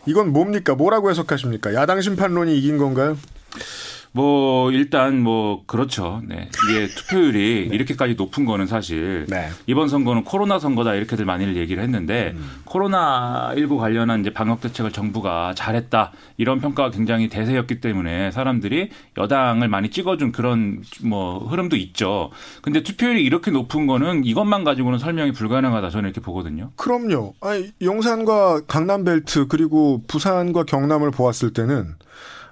이건 0.07 0.33
뭡니까? 0.33 0.75
뭐라고 0.75 1.11
해석하십니까? 1.11 1.75
야당 1.75 2.01
심판론이 2.01 2.57
이긴 2.57 2.79
건가요? 2.79 3.19
뭐 4.13 4.71
일단 4.73 5.21
뭐 5.21 5.63
그렇죠. 5.67 6.23
네. 6.27 6.49
이게 6.69 6.89
투표율이 6.95 7.69
네. 7.69 7.75
이렇게까지 7.75 8.15
높은 8.15 8.45
거는 8.45 8.67
사실 8.67 9.27
네. 9.29 9.49
이번 9.67 9.89
선거는 9.89 10.25
코로나 10.25 10.59
선거다 10.59 10.95
이렇게들 10.95 11.25
많이들 11.25 11.57
얘기를 11.57 11.83
했는데 11.83 12.33
음. 12.35 12.63
코로나 12.65 13.53
19 13.57 13.79
관련한 13.79 14.21
이제 14.21 14.33
방역 14.33 14.61
대책을 14.61 14.93
정부가 14.93 15.55
잘했다 15.55 16.13
이런 16.37 16.61
평가가 16.61 16.91
굉장히 16.91 17.29
대세였기 17.29 17.81
때문에 17.81 18.31
사람들이 18.31 18.91
여당을 19.17 19.69
많이 19.69 19.91
찍어준 19.91 20.33
그런 20.33 20.83
뭐 21.05 21.39
흐름도 21.39 21.77
있죠. 21.77 22.31
근데 22.63 22.83
투표율이 22.83 23.23
이렇게 23.23 23.51
높은 23.51 23.87
거는 23.87 24.25
이것만 24.25 24.65
가지고는 24.65 24.99
설명이 24.99 25.33
불가능하다 25.33 25.91
저는 25.91 26.11
이렇게 26.11 26.21
보거든요. 26.21 26.71
그럼요. 26.77 27.35
아니, 27.41 27.71
용산과 27.83 28.63
강남 28.67 29.05
벨트 29.05 29.47
그리고 29.47 30.03
부산과 30.07 30.65
경남을 30.65 31.11
보았을 31.11 31.53
때는 31.53 31.95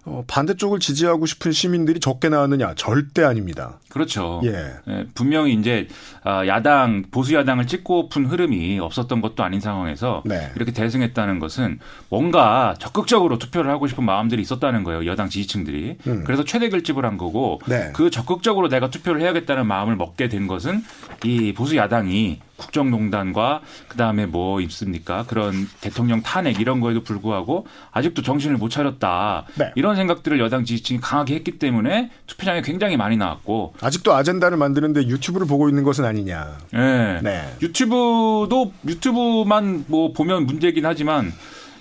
어, 0.06 0.22
반대쪽을 0.28 0.78
지지하고 0.78 1.26
싶은 1.26 1.50
시민들이 1.50 1.98
적게 1.98 2.28
나왔느냐? 2.28 2.74
절대 2.76 3.24
아닙니다. 3.24 3.80
그렇죠. 3.88 4.40
예. 4.44 4.74
예 4.88 5.06
분명히 5.14 5.52
이제 5.54 5.88
아, 6.22 6.46
야당 6.46 7.02
보수 7.10 7.34
야당을 7.34 7.66
찍고 7.66 8.08
픈 8.08 8.26
흐름이 8.26 8.78
없었던 8.78 9.20
것도 9.20 9.42
아닌 9.42 9.58
상황에서 9.58 10.22
네. 10.24 10.52
이렇게 10.54 10.70
대승했다는 10.70 11.40
것은 11.40 11.80
뭔가 12.08 12.76
적극적으로 12.78 13.38
투표를 13.38 13.68
하고 13.70 13.88
싶은 13.88 14.04
마음들이 14.04 14.42
있었다는 14.42 14.84
거예요. 14.84 15.06
여당 15.06 15.28
지지층들이. 15.28 15.96
음. 16.06 16.22
그래서 16.24 16.44
최대 16.44 16.68
결집을 16.68 17.04
한 17.04 17.18
거고 17.18 17.60
네. 17.66 17.90
그 17.92 18.08
적극적으로 18.08 18.68
내가 18.68 18.90
투표를 18.90 19.20
해야겠다는 19.22 19.66
마음을 19.66 19.96
먹게 19.96 20.28
된 20.28 20.46
것은 20.46 20.84
이 21.24 21.52
보수 21.52 21.76
야당이 21.76 22.38
국정농단과 22.56 23.60
그다음에 23.88 24.26
뭐 24.26 24.60
있습니까? 24.62 25.24
그런 25.26 25.68
대통령 25.80 26.22
탄핵 26.22 26.60
이런 26.60 26.80
거에도 26.80 27.02
불구하고 27.02 27.66
아직도 27.92 28.22
정신을 28.22 28.56
못 28.56 28.68
차렸다. 28.68 29.44
네. 29.54 29.72
이런 29.74 29.96
생각들을 29.96 30.40
여당 30.40 30.64
지지층이 30.64 31.00
강하게 31.00 31.34
했기 31.34 31.58
때문에 31.58 32.10
투표장에 32.26 32.62
굉장히 32.62 32.96
많이 32.96 33.16
나왔고 33.16 33.74
아직도 33.80 34.14
아젠다를 34.14 34.56
만드는데 34.56 35.06
유튜브를 35.06 35.46
보고 35.46 35.68
있는 35.68 35.84
것은 35.84 36.04
아니냐. 36.04 36.58
네. 36.72 37.20
네. 37.22 37.56
유튜브도 37.62 38.72
유튜브만 38.86 39.84
뭐 39.88 40.12
보면 40.12 40.46
문제긴 40.46 40.86
하지만 40.86 41.32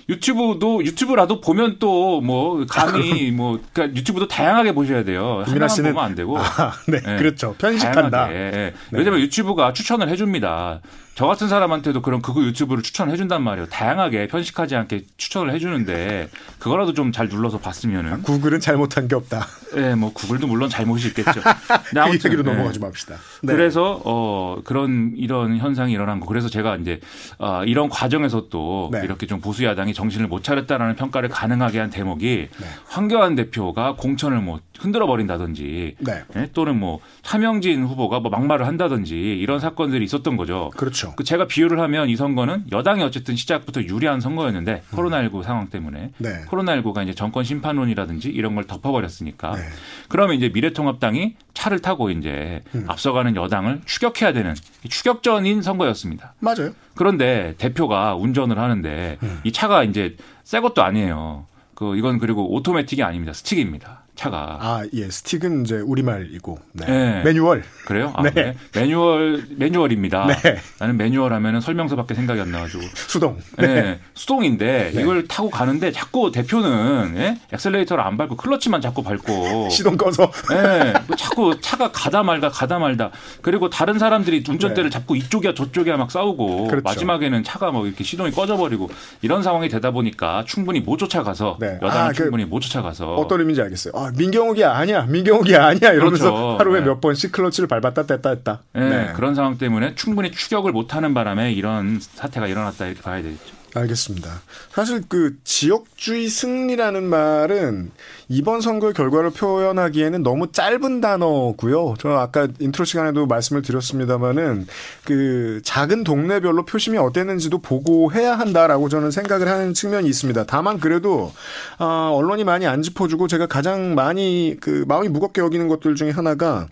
유튜브도 0.07 0.85
유튜브라도 0.85 1.41
보면 1.41 1.79
또 1.79 2.21
뭐 2.21 2.65
감히 2.67 3.31
뭐 3.31 3.59
그러니까 3.73 3.97
유튜브도 3.97 4.27
다양하게 4.27 4.73
보셔야 4.73 5.03
돼요. 5.03 5.43
하나만 5.45 5.69
씨는, 5.69 5.91
보면 5.93 6.05
안 6.05 6.15
되고. 6.15 6.37
아, 6.37 6.73
네, 6.87 7.01
네, 7.01 7.17
그렇죠. 7.17 7.55
편식한다. 7.57 8.27
네. 8.27 8.73
왜냐면 8.91 9.19
유튜브가 9.19 9.73
추천을 9.73 10.09
해줍니다. 10.09 10.81
저 11.15 11.27
같은 11.27 11.47
사람한테도 11.47 12.01
그런 12.01 12.21
그거 12.21 12.41
유튜브를 12.43 12.83
추천해 12.83 13.15
준단 13.15 13.41
말이에요. 13.41 13.67
다양하게 13.69 14.27
편식하지 14.27 14.75
않게 14.75 15.05
추천을 15.15 15.53
해 15.53 15.59
주는데 15.59 16.29
그거라도 16.59 16.93
좀 16.93 17.05
잘 17.15 17.29
눌러서 17.29 17.59
봤으면은 17.59 18.11
아, 18.13 18.17
구글은 18.17 18.59
잘못한 18.59 19.07
게 19.07 19.15
없다. 19.15 19.47
네, 19.73 19.95
뭐 19.95 20.11
구글도 20.11 20.47
물론 20.47 20.69
잘못이 20.69 21.07
있겠죠. 21.09 21.39
그 21.93 22.01
아무튼 22.01 22.31
얘기로 22.31 22.43
네. 22.43 22.51
넘어가지 22.51 22.79
맙시다. 22.79 23.15
네. 23.41 23.53
그래서 23.53 24.01
어 24.03 24.57
그런 24.65 25.13
이런 25.15 25.57
현상이 25.57 25.93
일어난 25.93 26.19
거. 26.19 26.25
그래서 26.25 26.49
제가 26.49 26.75
이제 26.75 26.99
어 27.37 27.63
이런 27.63 27.87
과정에서 27.87 28.47
또 28.49 28.89
네. 28.91 29.01
이렇게 29.05 29.25
좀 29.27 29.39
보수 29.39 29.63
야당이 29.63 29.93
정신을 29.93 30.27
못 30.27 30.43
차렸다라는 30.43 30.95
평가를 30.97 31.29
가능하게 31.29 31.79
한 31.79 31.89
대목이 31.89 32.49
네. 32.59 32.67
황교안 32.87 33.35
대표가 33.35 33.95
공천을 33.95 34.39
뭐 34.39 34.59
흔들어 34.79 35.07
버린다든지 35.07 35.95
네. 35.99 36.23
네? 36.33 36.49
또는 36.53 36.79
뭐 36.79 36.99
차명진 37.21 37.83
후보가 37.83 38.19
뭐 38.19 38.29
막말을 38.31 38.67
한다든지 38.67 39.15
이런 39.15 39.59
사건들이 39.59 40.03
있었던 40.05 40.37
거죠. 40.37 40.71
그렇죠. 40.75 41.13
그 41.15 41.23
제가 41.23 41.47
비유를 41.47 41.79
하면 41.79 42.09
이 42.09 42.15
선거는 42.15 42.65
여당이 42.71 43.03
어쨌든 43.03 43.35
시작부터 43.35 43.83
유리한 43.83 44.19
선거였는데 44.19 44.83
음. 44.91 44.97
코로나19 44.97 45.43
상황 45.43 45.67
때문에 45.67 46.11
네. 46.17 46.41
코로나19가 46.49 47.03
이제 47.03 47.13
정권 47.13 47.43
심판론이라든지 47.43 48.29
이런 48.29 48.55
걸 48.55 48.65
덮어버렸으니까 48.65 49.55
네. 49.55 49.61
그러면 50.09 50.35
이제 50.35 50.49
미래통합당이 50.49 51.35
차를 51.53 51.79
타고 51.79 52.09
이제 52.09 52.61
음. 52.75 52.85
앞서가는 52.87 53.35
여당을 53.35 53.81
추격해야 53.85 54.33
되는 54.33 54.53
추격전인 54.87 55.61
선거였습니다. 55.61 56.35
맞아요. 56.39 56.73
그런데 56.95 57.55
대표가 57.57 58.15
운전을 58.15 58.59
하는데 58.59 59.17
음. 59.23 59.39
이 59.43 59.51
차가 59.51 59.83
이제 59.83 60.15
새 60.43 60.59
것도 60.59 60.83
아니에요. 60.83 61.45
그 61.73 61.97
이건 61.97 62.19
그리고 62.19 62.53
오토매틱이 62.53 63.03
아닙니다. 63.03 63.33
스틱입니다. 63.33 64.04
차가. 64.15 64.57
아, 64.61 64.83
예. 64.93 65.09
스틱은 65.09 65.63
이제 65.65 65.75
우리말이고. 65.75 66.57
네. 66.73 66.85
네. 66.85 67.23
매뉴얼. 67.23 67.63
그래요? 67.85 68.13
아, 68.15 68.23
네. 68.23 68.31
네. 68.31 68.55
매뉴얼, 68.73 69.45
매뉴얼입니다. 69.57 70.27
네. 70.27 70.57
나는 70.79 70.97
매뉴얼 70.97 71.33
하면은 71.33 71.61
설명서밖에 71.61 72.13
생각이 72.15 72.39
안 72.39 72.51
나가지고. 72.51 72.83
수동. 72.95 73.37
네. 73.57 73.67
네. 73.67 73.99
수동인데 74.13 74.91
네. 74.93 75.01
이걸 75.01 75.27
타고 75.27 75.49
가는데 75.49 75.91
자꾸 75.91 76.31
대표는 76.31 77.15
예? 77.17 77.37
엑셀레이터를 77.51 78.03
안 78.03 78.17
밟고 78.17 78.37
클러치만 78.37 78.81
자꾸 78.81 79.03
밟고. 79.03 79.69
시동 79.69 79.97
꺼서. 79.97 80.31
네. 80.49 80.93
뭐 81.07 81.15
자꾸 81.15 81.59
차가 81.61 81.91
가다 81.91 82.23
말다 82.23 82.49
가다 82.49 82.79
말다. 82.79 83.11
그리고 83.41 83.69
다른 83.69 83.99
사람들이 83.99 84.43
운전대를 84.47 84.89
잡고 84.89 85.15
이쪽이야 85.15 85.53
저쪽이야 85.53 85.97
막 85.97 86.11
싸우고. 86.11 86.67
그렇죠. 86.67 86.83
마지막에는 86.83 87.43
차가 87.43 87.71
뭐 87.71 87.85
이렇게 87.85 88.03
시동이 88.03 88.31
꺼져버리고 88.31 88.89
이런 89.21 89.43
상황이 89.43 89.69
되다 89.69 89.91
보니까 89.91 90.43
충분히 90.47 90.79
못 90.79 90.97
쫓아가서 90.97 91.59
여당은 91.61 91.91
아, 91.91 92.07
그 92.09 92.13
충분히 92.15 92.45
못 92.45 92.61
쫓아가서. 92.61 93.15
어떤 93.15 93.39
의미인지 93.39 93.61
알겠어요. 93.61 93.93
아, 93.95 94.04
민경욱이 94.11 94.63
아니야, 94.63 95.03
민경욱이 95.03 95.55
아니야 95.55 95.91
이러면서 95.91 96.31
그렇죠. 96.31 96.57
하루에 96.57 96.79
네. 96.81 96.85
몇 96.87 97.01
번씩 97.01 97.31
클러치를 97.31 97.67
밟았다 97.67 98.03
뗐다 98.03 98.29
했다. 98.29 98.61
네, 98.73 98.89
네. 98.89 99.13
그런 99.15 99.35
상황 99.35 99.57
때문에 99.57 99.95
충분히 99.95 100.31
추격을 100.31 100.71
못하는 100.71 101.13
바람에 101.13 101.51
이런 101.53 101.99
사태가 101.99 102.47
일어났다 102.47 102.87
이렇게 102.87 103.01
봐야 103.01 103.21
되겠죠. 103.21 103.64
알겠습니다. 103.75 104.41
사실 104.71 105.03
그 105.07 105.35
지역주의 105.43 106.29
승리라는 106.29 107.03
말은 107.03 107.91
이번 108.29 108.61
선거 108.61 108.91
결과를 108.91 109.31
표현하기에는 109.31 110.23
너무 110.23 110.51
짧은 110.51 111.01
단어고요. 111.01 111.95
저는 111.99 112.17
아까 112.17 112.47
인트로 112.59 112.85
시간에도 112.85 113.27
말씀을 113.27 113.61
드렸습니다마는 113.61 114.67
그 115.03 115.61
작은 115.63 116.03
동네별로 116.03 116.65
표심이 116.65 116.97
어땠는지도 116.97 117.59
보고 117.59 118.11
해야 118.13 118.37
한다라고 118.37 118.89
저는 118.89 119.11
생각을 119.11 119.47
하는 119.47 119.73
측면이 119.73 120.07
있습니다. 120.07 120.45
다만 120.45 120.79
그래도 120.79 121.33
아, 121.77 122.11
언론이 122.13 122.43
많이 122.43 122.65
안 122.65 122.81
짚어주고 122.81 123.27
제가 123.27 123.47
가장 123.47 123.95
많이 123.95 124.57
그 124.59 124.85
마음이 124.87 125.09
무겁게 125.09 125.41
여기는 125.41 125.67
것들 125.67 125.95
중에 125.95 126.11
하나가 126.11 126.67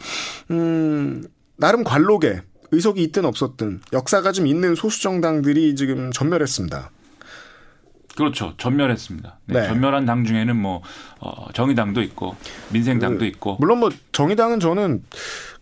음 0.51 1.25
나름 1.57 1.83
관록에 1.83 2.41
의석이 2.73 3.03
있든 3.03 3.23
없었든 3.25 3.81
역사가 3.93 4.31
좀 4.31 4.47
있는 4.47 4.73
소수 4.73 5.01
정당들이 5.03 5.75
지금 5.75 6.11
전멸했습니다. 6.11 6.89
그렇죠. 8.15 8.53
전멸했습니다. 8.57 9.39
네, 9.45 9.61
네. 9.61 9.67
전멸한 9.67 10.05
당 10.05 10.23
중에는 10.23 10.55
뭐 10.55 10.81
어, 11.19 11.47
정의당도 11.53 12.01
있고 12.03 12.35
민생당도 12.71 13.19
그, 13.19 13.25
있고 13.25 13.57
물론 13.59 13.79
뭐 13.79 13.89
정의당은 14.11 14.59
저는 14.59 15.03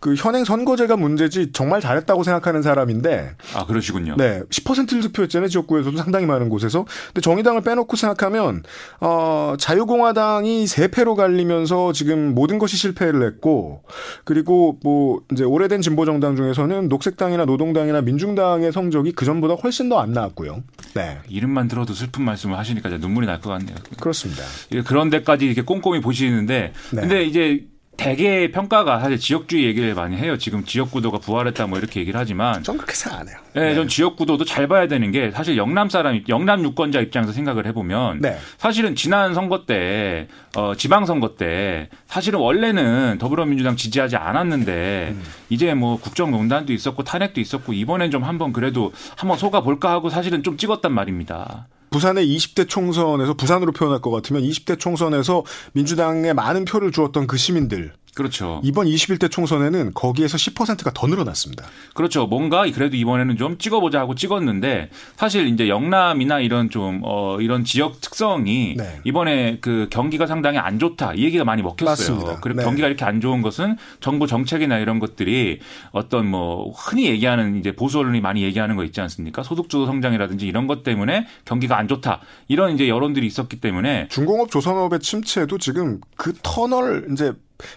그 0.02 0.16
현행 0.16 0.44
선거제가 0.44 0.98
문제지 0.98 1.52
정말 1.54 1.80
잘했다고 1.80 2.24
생각하는 2.24 2.64
사람인데 2.64 3.36
아 3.54 3.66
그러시군요. 3.68 4.16
네, 4.18 4.42
10%를 4.50 5.02
득표했잖아요 5.04 5.48
지역구에서도 5.48 5.96
상당히 5.96 6.26
많은 6.26 6.50
곳에서. 6.50 6.86
근데 7.08 7.22
정의당을 7.22 7.62
빼놓고 7.62 7.96
생각하면 7.96 8.64
어 9.00 9.54
자유공화당이 9.60 10.66
세 10.66 10.88
패로 10.90 11.16
갈리면서 11.16 11.94
지금 11.94 12.34
모든 12.34 12.58
것이 12.58 12.78
실패를 12.78 13.24
했고 13.28 13.84
그리고 14.24 14.80
뭐 14.84 15.22
이제 15.32 15.44
오래된 15.44 15.82
진보 15.82 16.04
정당 16.06 16.36
중에서는 16.36 16.88
녹색당이나 16.90 17.46
노동당이나 17.46 18.02
민중당의 18.02 18.72
성적이 18.72 19.12
그 19.12 19.24
전보다 19.26 19.54
훨씬 19.54 19.88
더 19.88 20.02
안 20.02 20.14
나왔고요. 20.14 20.64
네. 20.96 21.20
이름만 21.30 21.68
들어도 21.68 21.94
슬픈 21.94 22.24
말씀을 22.26 22.58
하시니까 22.58 22.90
눈물이 22.90 23.28
날 23.28 23.40
것 23.40 23.50
같네요. 23.52 23.76
그렇습니다. 24.00 24.42
그런 24.88 25.12
데까지 25.12 25.46
이렇게 25.46 25.62
꼼꼼히 25.62 26.02
보시는데 26.02 26.74
네. 26.92 27.02
근데 27.02 27.24
이제 27.24 27.66
대개 27.98 28.50
평가가 28.52 29.00
사실 29.00 29.20
지역주의 29.20 29.66
얘기를 29.66 29.94
많이 29.94 30.18
해요. 30.18 30.38
지금 30.38 30.64
지역구도가 30.66 31.20
부활했다 31.20 31.68
뭐 31.68 31.78
이렇게 31.78 32.00
얘기를 32.00 32.20
하지만 32.20 32.64
전 32.64 32.78
그렇게 32.78 32.96
생각 32.96 33.20
안 33.20 33.28
해요. 33.28 33.38
네, 33.54 33.62
네. 33.62 33.76
전 33.76 33.88
지역구도도 33.88 34.46
잘 34.46 34.68
봐야 34.68 34.88
되는 34.88 35.12
게 35.12 35.30
사실 35.32 35.58
영남 35.58 35.90
사람, 35.90 36.20
영남 36.28 36.64
유권자 36.64 37.00
입장에서 37.02 37.32
생각을 37.32 37.68
해보면 37.68 38.20
네. 38.20 38.38
사실은 38.58 38.96
지난 38.96 39.34
선거 39.34 39.66
때 39.66 40.28
어, 40.56 40.74
지방선거 40.76 41.36
때 41.36 41.90
사실은 42.08 42.40
원래는 42.40 43.18
더불어민주당 43.20 43.76
지지하지 43.76 44.16
않았는데 44.16 45.10
음. 45.12 45.24
이제 45.50 45.74
뭐 45.74 46.00
국정농단도 46.00 46.74
있었고 46.74 47.04
탄핵도 47.04 47.40
있었고 47.40 47.74
이번엔 47.74 48.10
좀 48.10 48.24
한번 48.24 48.52
그래도 48.52 48.94
한번 49.16 49.38
속아 49.38 49.62
볼까 49.62 49.92
하고 49.92 50.10
사실은 50.10 50.44
좀 50.44 50.58
찍었단 50.58 50.92
말입니다. 50.92 51.68
부산의 51.92 52.26
20대 52.26 52.70
총선에서 52.70 53.34
부산으로 53.34 53.74
표현할 53.74 54.00
것 54.00 54.12
같으면 54.12 54.42
20대 54.44 54.80
총선에서 54.80 55.44
민주당에 55.74 56.32
많은 56.32 56.64
표를 56.64 56.92
주었던 56.92 57.28
그 57.28 57.36
시민들 57.36 57.94
그렇죠. 58.14 58.60
이번 58.64 58.88
21대 58.88 59.32
총선에는 59.32 59.94
거기에서 59.94 60.38
10%가 60.38 60.92
더 60.94 61.08
늘어났습니다. 61.08 61.66
그렇죠. 61.94 62.28
뭔가 62.28 62.70
그래도 62.70 62.98
이번에는 62.98 63.38
좀 63.38 63.58
찍어보자 63.58 64.00
하고 64.00 64.16
찍었는데 64.16 64.90
사실 65.16 65.48
이제 65.48 65.70
영남이나 65.70 66.42
이런 66.42 66.70
좀, 66.70 67.02
어, 67.04 67.40
이런 67.40 67.64
지역 67.64 68.02
특성이 68.02 68.76
네. 68.78 69.00
이번에 69.06 69.60
그 69.62 69.88
경기가 69.90 70.28
상당히 70.28 70.58
안 70.58 70.78
좋다. 70.78 71.14
이 71.14 71.24
얘기가 71.24 71.46
많이 71.46 71.62
먹혔어요. 71.62 71.92
맞습니다. 71.92 72.40
그리고 72.42 72.60
네. 72.60 72.66
경기가 72.66 72.88
이렇게 72.88 73.06
안 73.06 73.22
좋은 73.22 73.42
것은 73.42 73.78
정부 74.02 74.28
정책이나 74.28 74.78
이런 74.78 75.00
것들이 75.00 75.60
어떤 75.92 76.28
뭐 76.28 76.72
흔히 76.72 77.06
얘기하는 77.08 77.58
이제 77.60 77.72
보수 77.72 78.00
언론이 78.00 78.20
많이 78.20 78.44
얘기하는 78.44 78.76
거 78.76 78.84
있지 78.84 79.00
않습니까? 79.00 79.44
소득주도 79.44 79.86
성장이라든지 79.86 80.46
이런 80.48 80.68
것 80.68 80.84
때문에 80.84 81.28
경기가 81.46 81.78
안 81.78 81.88
좋다. 81.88 82.20
이런 82.50 82.74
이제 82.74 82.90
여론들이 82.90 83.26
있었기 83.26 83.62
때문에 83.62 84.10
중공업 84.10 84.52
조선업의 84.52 85.00
침체도 85.00 85.58
지금 85.60 86.02
그 86.18 86.34
터널 86.44 87.08
이제 87.12 87.34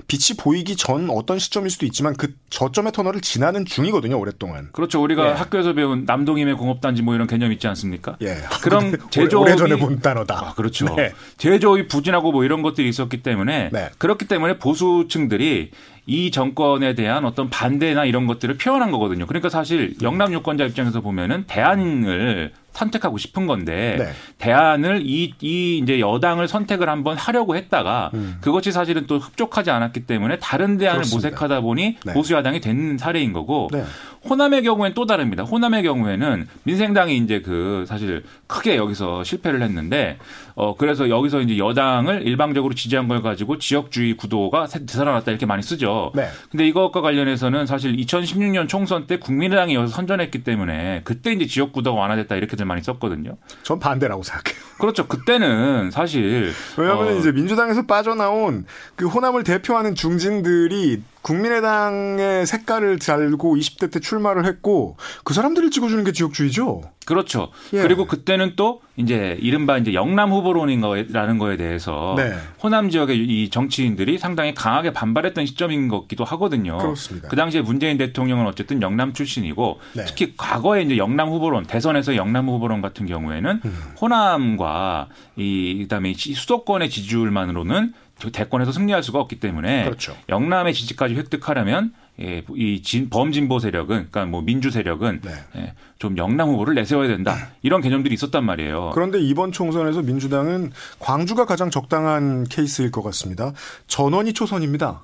빛이 0.07 0.37
보이기 0.39 0.77
전 0.77 1.09
어떤 1.11 1.39
시점일 1.39 1.71
수도 1.71 1.87
있지만 1.87 2.15
그 2.17 2.35
저점의 2.51 2.93
터널을 2.93 3.21
지나는 3.21 3.65
중이거든요, 3.65 4.19
오랫동안. 4.19 4.69
그렇죠. 4.73 5.03
우리가 5.03 5.29
예. 5.29 5.33
학교에서 5.33 5.73
배운 5.73 6.05
남동임의 6.05 6.55
공업단지 6.57 7.03
뭐 7.03 7.15
이런 7.15 7.27
개념 7.27 7.53
있지 7.53 7.67
않습니까? 7.69 8.17
예. 8.23 8.37
그런 8.63 8.97
제조업이 9.11 9.51
오래전에 9.51 9.77
본 9.77 10.01
단어다. 10.01 10.35
아, 10.35 10.55
그렇죠. 10.55 10.95
네. 10.97 11.13
제조업이 11.39 11.89
부진하고 11.89 12.33
뭐 12.33 12.45
이런 12.45 12.63
것들이 12.63 12.89
있었기 12.89 13.23
때문에 13.23 13.71
네. 13.73 13.91
그렇기 13.99 14.27
때문에 14.27 14.59
보수층들이 14.59 15.71
이 16.07 16.31
정권에 16.31 16.95
대한 16.95 17.25
어떤 17.25 17.49
반대나 17.49 18.05
이런 18.05 18.27
것들을 18.27 18.57
표현한 18.59 18.91
거거든요. 18.91 19.27
그러니까 19.27 19.49
사실 19.49 19.95
영남 20.03 20.33
유권자 20.33 20.65
입장에서 20.65 21.01
보면은 21.01 21.45
대안을 21.47 22.53
선택하고 22.75 23.19
싶은 23.19 23.47
건데 23.47 23.97
네. 23.99 24.13
대안을 24.39 25.03
이, 25.05 25.33
이 25.41 25.79
이제 25.79 26.01
여당을 26.01 26.49
선택을 26.49 26.89
한번 26.89 27.17
하려고 27.17 27.57
했다가 27.57 28.11
음. 28.15 28.39
그것이 28.41 28.73
사실은 28.73 29.07
또 29.07 29.19
흡족하지 29.19 29.71
않았기 29.71 30.07
때문에 30.07 30.39
다른 30.41 30.77
대안을 30.77 31.03
그렇습니다. 31.03 31.29
모색하다 31.29 31.61
보니 31.61 31.97
네. 32.05 32.13
보수 32.13 32.35
야당이 32.35 32.61
된 32.61 32.99
사례인 32.99 33.33
거고 33.33 33.69
네. 33.73 33.85
호남의 34.29 34.63
경우에는 34.63 34.95
또 34.95 35.07
다릅니다. 35.07 35.43
호남의 35.43 35.83
경우에는 35.83 36.49
민생당이 36.65 37.17
이제 37.19 37.41
그 37.41 37.85
사실 37.87 38.25
크게 38.47 38.77
여기서 38.77 39.25
실패를 39.25 39.63
했는데 39.63 40.19
어 40.55 40.77
그래서 40.77 41.09
여기서 41.09 41.41
이제 41.41 41.59
여당을 41.59 42.27
일방적으로 42.27 42.75
지지한 42.75 43.09
걸 43.09 43.23
가지고 43.23 43.59
지역주의 43.59 44.17
구도가 44.17 44.67
되살아났다 44.67 45.31
이렇게 45.31 45.47
많이 45.47 45.63
쓰죠. 45.63 46.13
네. 46.15 46.29
근데 46.51 46.67
이것과 46.67 47.01
관련해서는 47.01 47.67
사실 47.67 47.97
2016년 47.97 48.69
총선 48.69 49.07
때 49.07 49.19
국민의당이 49.19 49.75
여기서 49.75 49.95
선전했기 49.95 50.45
때문에 50.45 51.03
그때 51.05 51.33
이제 51.33 51.47
지역 51.47 51.73
구도가 51.73 52.01
완화됐다 52.01 52.37
이렇게들 52.37 52.65
많이 52.67 52.83
썼거든요. 52.83 53.37
전 53.63 53.79
반대라고 53.79 54.23
생각해요. 54.23 54.63
그렇죠. 54.79 55.07
그때는 55.07 55.91
사실 55.91 56.53
왜냐하면 56.77 57.09
어. 57.09 57.19
이제 57.19 57.33
민주당에서 57.33 57.87
빠져나온 57.87 58.65
그 58.97 59.07
호남을 59.07 59.45
대표하는 59.45 59.95
중진들이 59.95 61.03
국민의당의 61.25 62.47
색깔을 62.47 62.99
달고 62.99 63.57
20대 63.57 63.91
때 63.91 63.99
출마를 63.99 64.45
했고 64.45 64.99
그 65.25 65.33
사람들을 65.33 65.71
찍어주는 65.71 66.05
게 66.05 66.13
지역주의죠. 66.13 66.83
그렇죠. 67.07 67.51
예. 67.73 67.83
그리고 67.83 68.07
그때는 68.07 68.53
또 68.57 68.83
이제 68.97 69.37
이른바 69.41 69.79
이제 69.79 69.95
영남 69.95 70.31
후보론인 70.33 70.81
거라는 70.81 71.39
거에 71.39 71.57
대해서 71.57 72.15
네. 72.17 72.35
호남 72.63 72.91
지역의 72.91 73.19
이 73.19 73.51
정치인들이 73.51 74.19
상당히 74.19 74.55
강하게 74.55 74.93
반발했던 74.93 75.47
시점인 75.47 75.89
것기도 75.89 76.25
하거든요. 76.25 76.79
그렇습니다. 76.79 77.29
그 77.29 77.37
당시에 77.37 77.63
문재인 77.63 77.97
대통령은 77.97 78.47
어쨌든 78.47 78.83
영남 78.83 79.15
출신이고 79.15 79.81
네. 79.95 80.05
특히 80.07 80.35
과거에 80.37 80.83
이제 80.83 80.99
영남 80.99 81.31
후보론 81.31 81.65
대선에서 81.65 82.17
영남 82.17 82.49
후보론 82.49 82.83
같은 82.83 83.07
경우에는 83.07 83.61
음. 83.65 83.79
호남과 84.01 85.09
이 85.37 85.79
그다음에 85.83 86.13
수도권의 86.15 86.91
지지율만으로는 86.91 87.95
대권에서 88.33 88.73
승리할 88.73 89.03
수가 89.03 89.19
없기 89.21 89.41
때문에 89.41 89.85
그렇죠. 89.85 90.17
영남의 90.29 90.75
지지까지 90.75 91.15
획득하려면 91.15 91.93
예, 92.21 92.45
이 92.55 92.81
진, 92.83 93.11
범진보 93.11 93.59
세력은 93.59 94.09
그러니까 94.11 94.25
뭐 94.27 94.41
민주 94.41 94.71
세력은 94.71 95.21
네. 95.23 95.33
예, 95.57 95.75
좀 95.99 96.17
영남 96.17 96.49
후보를 96.49 96.75
내세워야 96.75 97.09
된다 97.09 97.51
이런 97.63 97.81
개념들이 97.81 98.15
있었단 98.15 98.45
말이에요. 98.45 98.93
그런데 98.95 99.21
이번 99.21 99.51
총선에서 99.51 100.03
민주당은 100.03 100.71
광주가 101.01 101.45
가장 101.45 101.71
적당한 101.71 102.45
케이스일 102.45 102.93
것 102.93 103.03
같습니다. 103.03 103.53
전원이 103.89 104.33
초선입니다. 104.33 105.01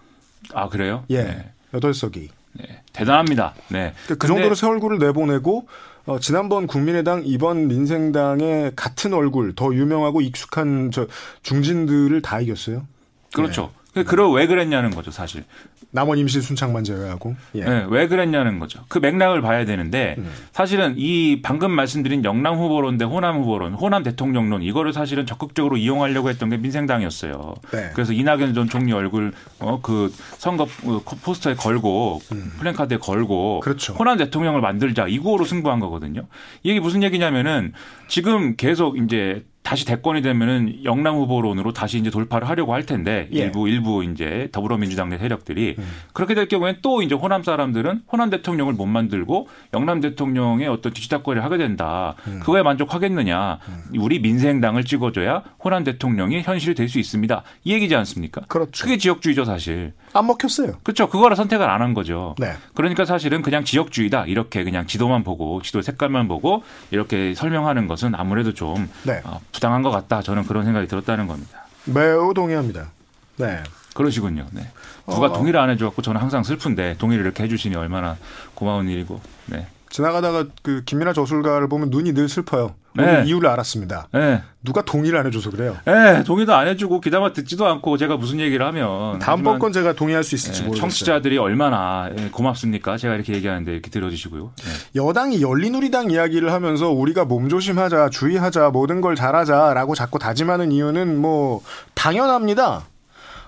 아 0.54 0.68
그래요? 0.68 1.04
예, 1.10 1.22
네. 1.24 1.52
8석이. 1.72 2.28
네, 2.52 2.82
대단합니다. 2.92 3.54
네. 3.68 3.92
그, 4.06 4.16
그 4.16 4.26
정도로 4.26 4.54
새 4.54 4.66
얼굴을 4.66 4.98
내보내고 4.98 5.66
어, 6.06 6.18
지난번 6.18 6.66
국민의당 6.66 7.22
이번 7.24 7.68
민생당의 7.68 8.72
같은 8.74 9.12
얼굴 9.12 9.54
더 9.54 9.74
유명하고 9.74 10.20
익숙한 10.20 10.90
저 10.92 11.06
중진들을 11.42 12.22
다 12.22 12.40
이겼어요. 12.40 12.86
그렇죠. 13.34 13.72
네. 13.94 14.04
그럼 14.04 14.32
왜 14.34 14.46
그랬냐는 14.46 14.90
거죠, 14.90 15.10
사실. 15.10 15.44
남원 15.92 16.18
임시 16.18 16.40
순창만 16.40 16.84
제외하고. 16.84 17.34
예. 17.56 17.64
네, 17.64 17.86
왜 17.88 18.06
그랬냐는 18.06 18.60
거죠. 18.60 18.84
그 18.88 18.98
맥락을 18.98 19.42
봐야 19.42 19.64
되는데 19.64 20.14
음. 20.18 20.30
사실은 20.52 20.94
이 20.96 21.42
방금 21.42 21.72
말씀드린 21.72 22.24
영남 22.24 22.56
후보론 22.56 22.98
대 22.98 23.04
호남 23.04 23.38
후보론, 23.38 23.74
호남 23.74 24.04
대통령론 24.04 24.62
이거를 24.62 24.92
사실은 24.92 25.26
적극적으로 25.26 25.76
이용하려고 25.76 26.30
했던 26.30 26.48
게 26.48 26.56
민생당이었어요. 26.58 27.54
네. 27.72 27.90
그래서 27.94 28.12
이낙연 28.12 28.54
전 28.54 28.68
총리 28.68 28.92
얼굴 28.92 29.32
어 29.58 29.80
그 29.82 30.12
선거 30.38 30.68
어, 30.84 31.00
포스터에 31.22 31.54
걸고 31.54 32.20
음. 32.30 32.52
플랜카드에 32.58 32.98
걸고 32.98 33.60
그렇죠. 33.60 33.94
호남 33.94 34.18
대통령을 34.18 34.60
만들자 34.60 35.08
이거로 35.08 35.44
승부한 35.44 35.80
거거든요. 35.80 36.26
이게 36.62 36.78
무슨 36.78 37.02
얘기냐면은 37.02 37.72
지금 38.06 38.54
계속 38.54 38.98
이제 38.98 39.44
다시 39.70 39.86
대권이 39.86 40.20
되면은 40.22 40.84
영남 40.84 41.14
후보론으로 41.14 41.72
다시 41.72 41.98
이제 41.98 42.10
돌파를 42.10 42.48
하려고 42.48 42.74
할 42.74 42.84
텐데 42.86 43.28
예. 43.32 43.38
일부 43.38 43.68
일부 43.68 44.02
이제 44.02 44.48
더불어민주당 44.50 45.10
내 45.10 45.16
세력들이 45.16 45.76
음. 45.78 45.88
그렇게 46.12 46.34
될 46.34 46.48
경우엔 46.48 46.78
또 46.82 47.02
이제 47.02 47.14
호남 47.14 47.44
사람들은 47.44 48.02
호남 48.10 48.30
대통령을 48.30 48.72
못 48.72 48.86
만들고 48.86 49.46
영남 49.72 50.00
대통령의 50.00 50.66
어떤 50.66 50.92
뒤치다거리를 50.92 51.44
하게 51.44 51.56
된다. 51.56 52.16
음. 52.26 52.40
그거에 52.40 52.64
만족하겠느냐? 52.64 53.58
음. 53.68 53.84
우리 54.00 54.18
민생당을 54.18 54.82
찍어줘야 54.84 55.44
호남 55.62 55.84
대통령이 55.84 56.42
현실이 56.42 56.74
될 56.74 56.88
수 56.90 56.98
있습니다. 56.98 57.44
이 57.62 57.72
얘기지 57.72 57.94
않습니까? 57.94 58.40
그렇죠. 58.48 58.82
그게 58.82 58.98
지역주의죠 58.98 59.44
사실. 59.44 59.92
안 60.12 60.26
먹혔어요. 60.26 60.72
그렇죠. 60.82 61.08
그거를 61.08 61.36
선택을 61.36 61.70
안 61.70 61.80
한 61.80 61.94
거죠. 61.94 62.34
네. 62.40 62.54
그러니까 62.74 63.04
사실은 63.04 63.40
그냥 63.40 63.62
지역주의다 63.64 64.26
이렇게 64.26 64.64
그냥 64.64 64.88
지도만 64.88 65.22
보고 65.22 65.62
지도 65.62 65.80
색깔만 65.80 66.26
보고 66.26 66.64
이렇게 66.90 67.34
설명하는 67.34 67.86
것은 67.86 68.16
아무래도 68.16 68.52
좀 68.52 68.90
네. 69.04 69.20
어, 69.24 69.40
부당한 69.60 69.82
것 69.82 69.90
같다. 69.90 70.22
저는 70.22 70.44
그런 70.46 70.64
생각이 70.64 70.88
들었다는 70.88 71.26
겁니다. 71.26 71.66
매우 71.84 72.32
동의합니다. 72.32 72.88
네. 73.36 73.62
그러시군요. 73.94 74.46
네. 74.52 74.66
누가 75.06 75.26
어. 75.26 75.32
동의를 75.32 75.60
안 75.60 75.68
해줘갖고 75.68 76.00
저는 76.00 76.18
항상 76.18 76.42
슬픈데 76.42 76.96
동의를 76.96 77.26
이렇게 77.26 77.42
해주시니 77.42 77.76
얼마나 77.76 78.16
고마운 78.54 78.88
일이고. 78.88 79.20
네. 79.46 79.66
지나가다가 79.90 80.46
그 80.62 80.82
김민아 80.84 81.12
저술가를 81.12 81.68
보면 81.68 81.90
눈이 81.90 82.14
늘 82.14 82.28
슬퍼요. 82.28 82.74
네. 82.94 83.22
이유를 83.26 83.48
알았습니다. 83.48 84.08
네. 84.12 84.42
누가 84.62 84.82
동의를 84.82 85.18
안 85.18 85.26
해줘서 85.26 85.50
그래요. 85.50 85.76
네, 85.84 86.24
동의도 86.24 86.54
안 86.54 86.66
해주고 86.68 87.00
귀담아 87.00 87.32
듣지도 87.32 87.66
않고 87.66 87.96
제가 87.98 88.16
무슨 88.16 88.40
얘기를 88.40 88.64
하면 88.66 89.18
다음번 89.20 89.58
건 89.58 89.72
제가 89.72 89.92
동의할 89.92 90.24
수 90.24 90.34
있을지 90.34 90.62
네, 90.62 90.66
모르겠어요. 90.66 90.80
청취자들이 90.80 91.38
얼마나 91.38 92.10
예, 92.16 92.28
고맙습니까? 92.30 92.96
제가 92.96 93.14
이렇게 93.14 93.34
얘기하는데 93.34 93.70
이렇게 93.70 93.90
들어주시고요. 93.90 94.52
네. 94.56 95.00
여당이 95.00 95.42
열린우리당 95.42 96.10
이야기를 96.10 96.52
하면서 96.52 96.90
우리가 96.90 97.24
몸조심하자, 97.24 98.10
주의하자, 98.10 98.70
모든 98.70 99.00
걸 99.00 99.14
잘하자라고 99.14 99.94
자꾸 99.94 100.18
다짐하는 100.18 100.72
이유는 100.72 101.20
뭐 101.20 101.62
당연합니다. 101.94 102.86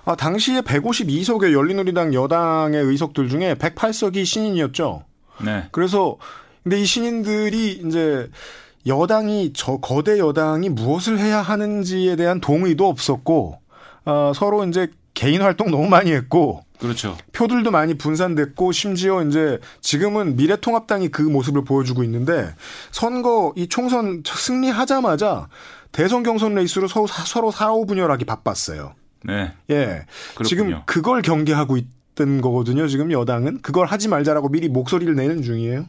아, 0.04 0.16
당시에 0.16 0.62
152석의 0.62 1.52
열린우리당 1.52 2.14
여당의 2.14 2.82
의석들 2.82 3.28
중에 3.28 3.54
108석이 3.54 4.24
신인이었죠. 4.24 5.04
네. 5.40 5.68
그래서 5.72 6.16
근데 6.62 6.80
이 6.80 6.86
신인들이 6.86 7.82
이제 7.84 8.28
여당이 8.86 9.52
저 9.54 9.78
거대 9.78 10.18
여당이 10.18 10.68
무엇을 10.70 11.18
해야 11.18 11.40
하는지에 11.40 12.16
대한 12.16 12.40
동의도 12.40 12.88
없었고 12.88 13.60
어, 14.04 14.32
서로 14.34 14.64
이제 14.64 14.88
개인 15.14 15.42
활동 15.42 15.70
너무 15.70 15.88
많이 15.88 16.12
했고 16.12 16.64
그렇죠. 16.78 17.16
표들도 17.32 17.70
많이 17.70 17.94
분산됐고 17.94 18.72
심지어 18.72 19.22
이제 19.22 19.60
지금은 19.80 20.36
미래통합당이 20.36 21.08
그 21.10 21.22
모습을 21.22 21.64
보여주고 21.64 22.02
있는데 22.04 22.54
선거 22.90 23.52
이 23.56 23.68
총선 23.68 24.22
승리하자마자 24.26 25.48
대선 25.92 26.22
경선 26.22 26.54
레이스로 26.54 26.88
서로, 26.88 27.06
서로 27.06 27.50
사오분열하기 27.50 28.24
바빴어요. 28.24 28.94
네. 29.24 29.52
예. 29.70 30.06
그렇군요. 30.34 30.48
지금 30.48 30.82
그걸 30.86 31.22
경계하고 31.22 31.76
있던 31.76 32.40
거거든요. 32.40 32.86
지금 32.88 33.10
여당은 33.10 33.60
그걸 33.62 33.86
하지 33.86 34.08
말자라고 34.08 34.48
미리 34.48 34.68
목소리를 34.68 35.14
내는 35.14 35.42
중이에요. 35.42 35.86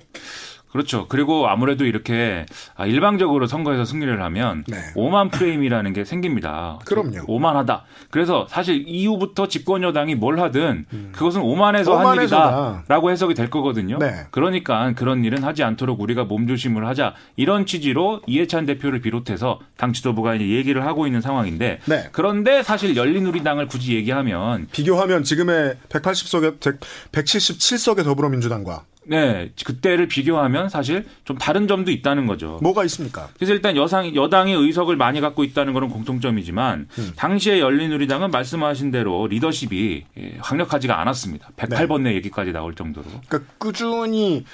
그렇죠. 0.74 1.06
그리고 1.08 1.48
아무래도 1.48 1.86
이렇게 1.86 2.48
아, 2.76 2.88
일방적으로 2.88 3.46
선거에서 3.46 3.86
승리를 3.86 4.22
하면 4.24 4.64
네. 4.68 4.78
오만 4.96 5.30
프레임이라는 5.30 5.94
게 5.94 6.04
생깁니다. 6.04 6.80
그럼요. 6.84 7.26
오만하다. 7.28 7.84
그래서 8.10 8.48
사실 8.50 8.84
이후부터 8.88 9.48
집권 9.48 9.84
여당이 9.84 10.16
뭘 10.16 10.40
하든 10.40 10.86
음. 10.92 11.10
그것은 11.16 11.42
오만해서 11.42 11.96
한 11.96 12.18
일이다라고 12.18 13.12
해석이 13.12 13.36
될 13.36 13.52
거거든요. 13.52 14.00
네. 14.00 14.26
그러니까 14.32 14.94
그런 14.96 15.24
일은 15.24 15.44
하지 15.44 15.62
않도록 15.64 16.02
우리가 16.02 16.24
몸조심을 16.24 16.88
하자 16.88 17.14
이런 17.36 17.68
취지로 17.68 18.22
이해찬 18.26 18.66
대표를 18.66 19.02
비롯해서 19.02 19.60
당 19.78 19.94
지도부가 19.94 20.34
이제 20.34 20.50
얘기를 20.50 20.84
하고 20.88 21.06
있는 21.06 21.22
상황인데 21.22 21.82
네. 21.86 22.10
그런데 22.12 22.64
사실 22.64 22.96
열린우리당을 22.96 23.68
굳이 23.68 23.94
얘기하면 23.94 24.70
비교하면 24.72 25.24
지금의 25.24 25.76
180석에 25.90 26.80
177석의 27.12 28.04
더불어민주당과 28.06 28.86
네, 29.06 29.52
그때를 29.66 30.08
비교하면 30.08 30.70
사실 30.70 31.06
좀 31.26 31.38
다른 31.38 31.68
점도 31.68 31.92
있다는 31.92 32.28
거죠. 32.28 32.60
뭐가 32.62 32.84
있습니까? 32.86 33.30
그래서 33.36 33.54
일단 33.54 33.76
여상 33.76 34.16
여당이 34.16 34.54
의석을 34.54 34.96
많이 34.96 35.22
갖고 35.22 35.44
있다는 35.44 35.74
것은 35.74 35.90
공통점이지만 35.90 36.88
음. 36.98 37.12
당시에 37.16 37.60
열린우리당은 37.60 38.32
말씀하신 38.32 38.92
대로 38.92 39.28
리더십이 39.28 40.04
예, 40.18 40.38
강력하지가 40.42 41.00
않았습니다. 41.02 41.50
108번 41.58 42.02
내 42.02 42.12
네. 42.12 42.16
얘기까지 42.18 42.52
나올 42.52 42.76
정도로. 42.76 43.06
그러니까 43.28 43.52
꾸준히 43.58 44.46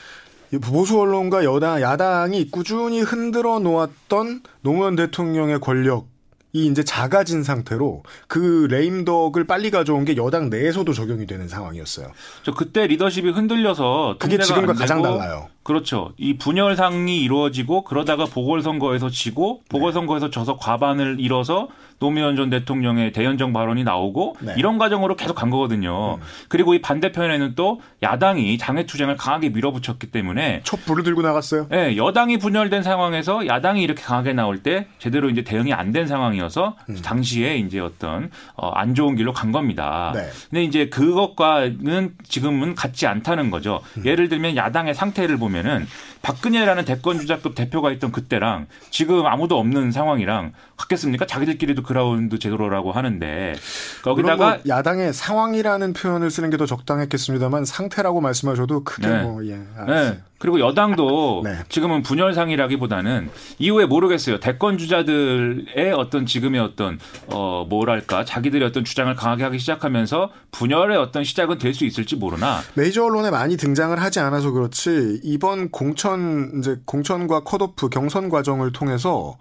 보수 0.62 1.00
언론과 1.00 1.44
여당 1.44 1.82
야당이 1.82 2.50
꾸준히 2.50 3.02
흔들어 3.02 3.60
놓았던 3.60 4.42
노무현 4.62 4.96
대통령의 4.96 5.60
권력 5.60 6.08
이 6.52 6.66
이제 6.66 6.84
작아진 6.84 7.44
상태로 7.44 8.04
그 8.28 8.68
레임덕을 8.72 9.46
빨리 9.46 9.70
가져온 9.70 10.04
게 10.04 10.18
여당 10.18 10.50
내에서도 10.50 10.92
적용이 10.92 11.28
되는 11.28 11.48
상황이었어요. 11.48 12.12
저 12.44 12.54
그때 12.54 12.88
리더십이 12.88 13.30
흔들려서 13.30 14.16
그게 14.18 14.40
지금과 14.40 14.74
가장 14.74 15.02
달라요. 15.02 15.50
그렇죠. 15.62 16.14
이 16.18 16.38
분열상이 16.38 17.22
이루어지고 17.22 17.84
그러다가 17.84 18.26
보궐선거에서 18.26 19.10
지고 19.12 19.62
보궐선거에서 19.70 20.32
져서 20.32 20.58
과반을 20.58 21.18
잃어서 21.20 21.68
노무현 22.00 22.36
전 22.38 22.50
대통령의 22.50 23.12
대연정 23.12 23.52
발언이 23.52 23.84
나오고 23.84 24.38
네. 24.40 24.54
이런 24.58 24.78
과정으로 24.78 25.16
계속 25.16 25.34
간 25.36 25.50
거거든요. 25.50 26.16
음. 26.16 26.22
그리고 26.48 26.74
이 26.74 26.82
반대편에는 26.82 27.56
또 27.56 27.82
야당이 28.02 28.58
장애투쟁을 28.58 29.18
강하게 29.18 29.50
밀어붙였기 29.50 30.08
때문에 30.08 30.62
촛불을 30.64 31.04
들고 31.04 31.22
나갔어요. 31.22 31.68
네, 31.70 31.98
여당이 31.98 32.38
분열된 32.38 32.84
상황에서 32.84 33.46
야당이 33.46 33.84
이렇게 33.84 34.02
강하게 34.02 34.32
나올 34.34 34.64
때 34.64 34.88
제대로 34.98 35.30
이제 35.30 35.44
대응이 35.44 35.74
안 35.74 35.90
된 35.90 36.06
상황이어서 36.06 36.76
음. 36.90 36.98
당시에 37.02 37.58
이제 37.58 37.80
어떤 37.80 38.30
어, 38.56 38.70
안 38.70 38.94
좋은 38.94 39.16
길로 39.16 39.34
간 39.34 39.52
겁니다. 39.52 40.12
네. 40.14 40.30
근데 40.52 40.64
이제 40.64 40.88
그것과는 40.90 42.14
지금은 42.24 42.76
같지 42.76 43.08
않다는 43.08 43.50
거죠. 43.52 43.82
음. 43.98 44.06
예를 44.06 44.30
들면 44.30 44.56
야당의 44.56 44.94
상태를 44.94 45.38
보면은 45.38 45.88
박근혜라는 46.22 46.86
대권 46.86 47.20
주자급 47.20 47.56
대표가 47.56 47.92
있던 47.94 48.12
그때랑 48.12 48.68
지금 48.92 49.26
아무도 49.26 49.58
없는 49.58 49.92
상황이랑 49.92 50.54
같겠습니까? 50.78 51.26
자기들끼리도 51.26 51.82
그라운드 51.84 52.38
제도라고 52.38 52.92
하는데 52.92 53.56
거기다가 54.04 54.50
뭐 54.50 54.60
야당의 54.68 55.14
상황이라는 55.14 55.94
표현을 55.94 56.30
쓰는 56.30 56.50
게 56.52 56.60
더 56.60 56.66
적당했겠습니다만 56.66 57.64
상태라고 57.64 58.20
말씀하셔도 58.20 58.84
크게 58.84 59.08
네. 59.08 59.24
뭐 59.24 59.46
예. 59.46 59.60
네. 59.88 60.20
그리고 60.40 60.60
여당도 60.60 61.42
네. 61.46 61.58
지금은 61.70 62.02
분열상이라기보다는 62.02 63.30
이후에 63.60 63.86
모르겠어요. 63.86 64.40
대권 64.40 64.78
주자들의 64.78 65.94
어떤 65.96 66.26
지금의 66.26 66.60
어떤 66.62 66.98
어 67.28 67.66
뭐랄까 67.70 68.26
자기들의 68.26 68.68
어떤 68.68 68.84
주장을 68.84 69.14
강하게 69.16 69.44
하기 69.44 69.60
시작하면서 69.60 70.32
분열의 70.52 70.98
어떤 70.98 71.24
시작은 71.24 71.58
될 71.58 71.70
수 71.70 71.86
있을지 71.86 72.16
모르나 72.16 72.62
메이저 72.74 73.04
언론에 73.04 73.30
많이 73.30 73.56
등장을 73.56 74.02
하지 74.02 74.20
않아서 74.20 74.50
그렇지 74.52 75.20
이번 75.24 75.70
공천 75.70 76.52
이제 76.58 76.78
공천과 76.86 77.42
컷오프 77.42 77.90
경선 77.90 78.30
과정을 78.30 78.72
통해서 78.72 79.38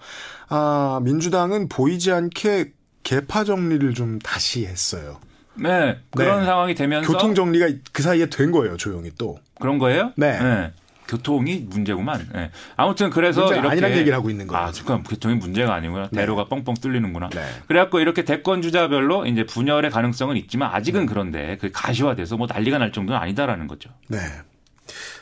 아 0.49 1.01
민주당은 1.03 1.69
보이지 1.71 2.13
않게 2.13 2.73
개파 3.03 3.45
정리를 3.45 3.95
좀 3.95 4.19
다시 4.19 4.67
했어요. 4.67 5.19
네 5.55 5.99
그런 6.15 6.41
네. 6.41 6.47
상황이 6.47 6.75
되면서 6.75 7.11
교통 7.11 7.35
정리가 7.35 7.69
그 7.93 8.03
사이에 8.03 8.27
된 8.27 8.53
거예요 8.53 8.77
조용히 8.77 9.11
또 9.19 9.39
그런 9.61 9.79
거예요? 9.79 10.13
네. 10.17 10.39
네. 10.39 10.73
교통이 11.09 11.67
문제구만. 11.69 12.29
네. 12.35 12.51
아무튼 12.77 13.11
그래서 13.11 13.53
이렇게 13.53 13.69
아니란 13.69 13.93
얘기를 13.93 14.15
하고 14.15 14.31
있는 14.31 14.47
거예요. 14.47 14.67
아, 14.67 14.73
그럼 14.85 15.03
교통이 15.03 15.35
문제가 15.37 15.75
아니고요. 15.75 16.09
네. 16.13 16.21
대로가 16.21 16.49
뻥뻥 16.49 16.75
뚫리는구나. 16.75 17.31
네. 17.31 17.45
그래갖고 17.67 18.01
이렇게 18.01 18.25
대권 18.25 18.63
주자별로 18.63 19.27
이제 19.27 19.45
분열의 19.45 19.91
가능성은 19.91 20.37
있지만 20.37 20.71
아직은 20.73 21.01
네. 21.01 21.07
그런데 21.07 21.59
그 21.61 21.71
가시화돼서 21.73 22.37
뭐 22.37 22.47
난리가 22.47 22.79
날 22.79 22.93
정도는 22.93 23.21
아니다라는 23.21 23.67
거죠. 23.67 23.91
네. 24.09 24.19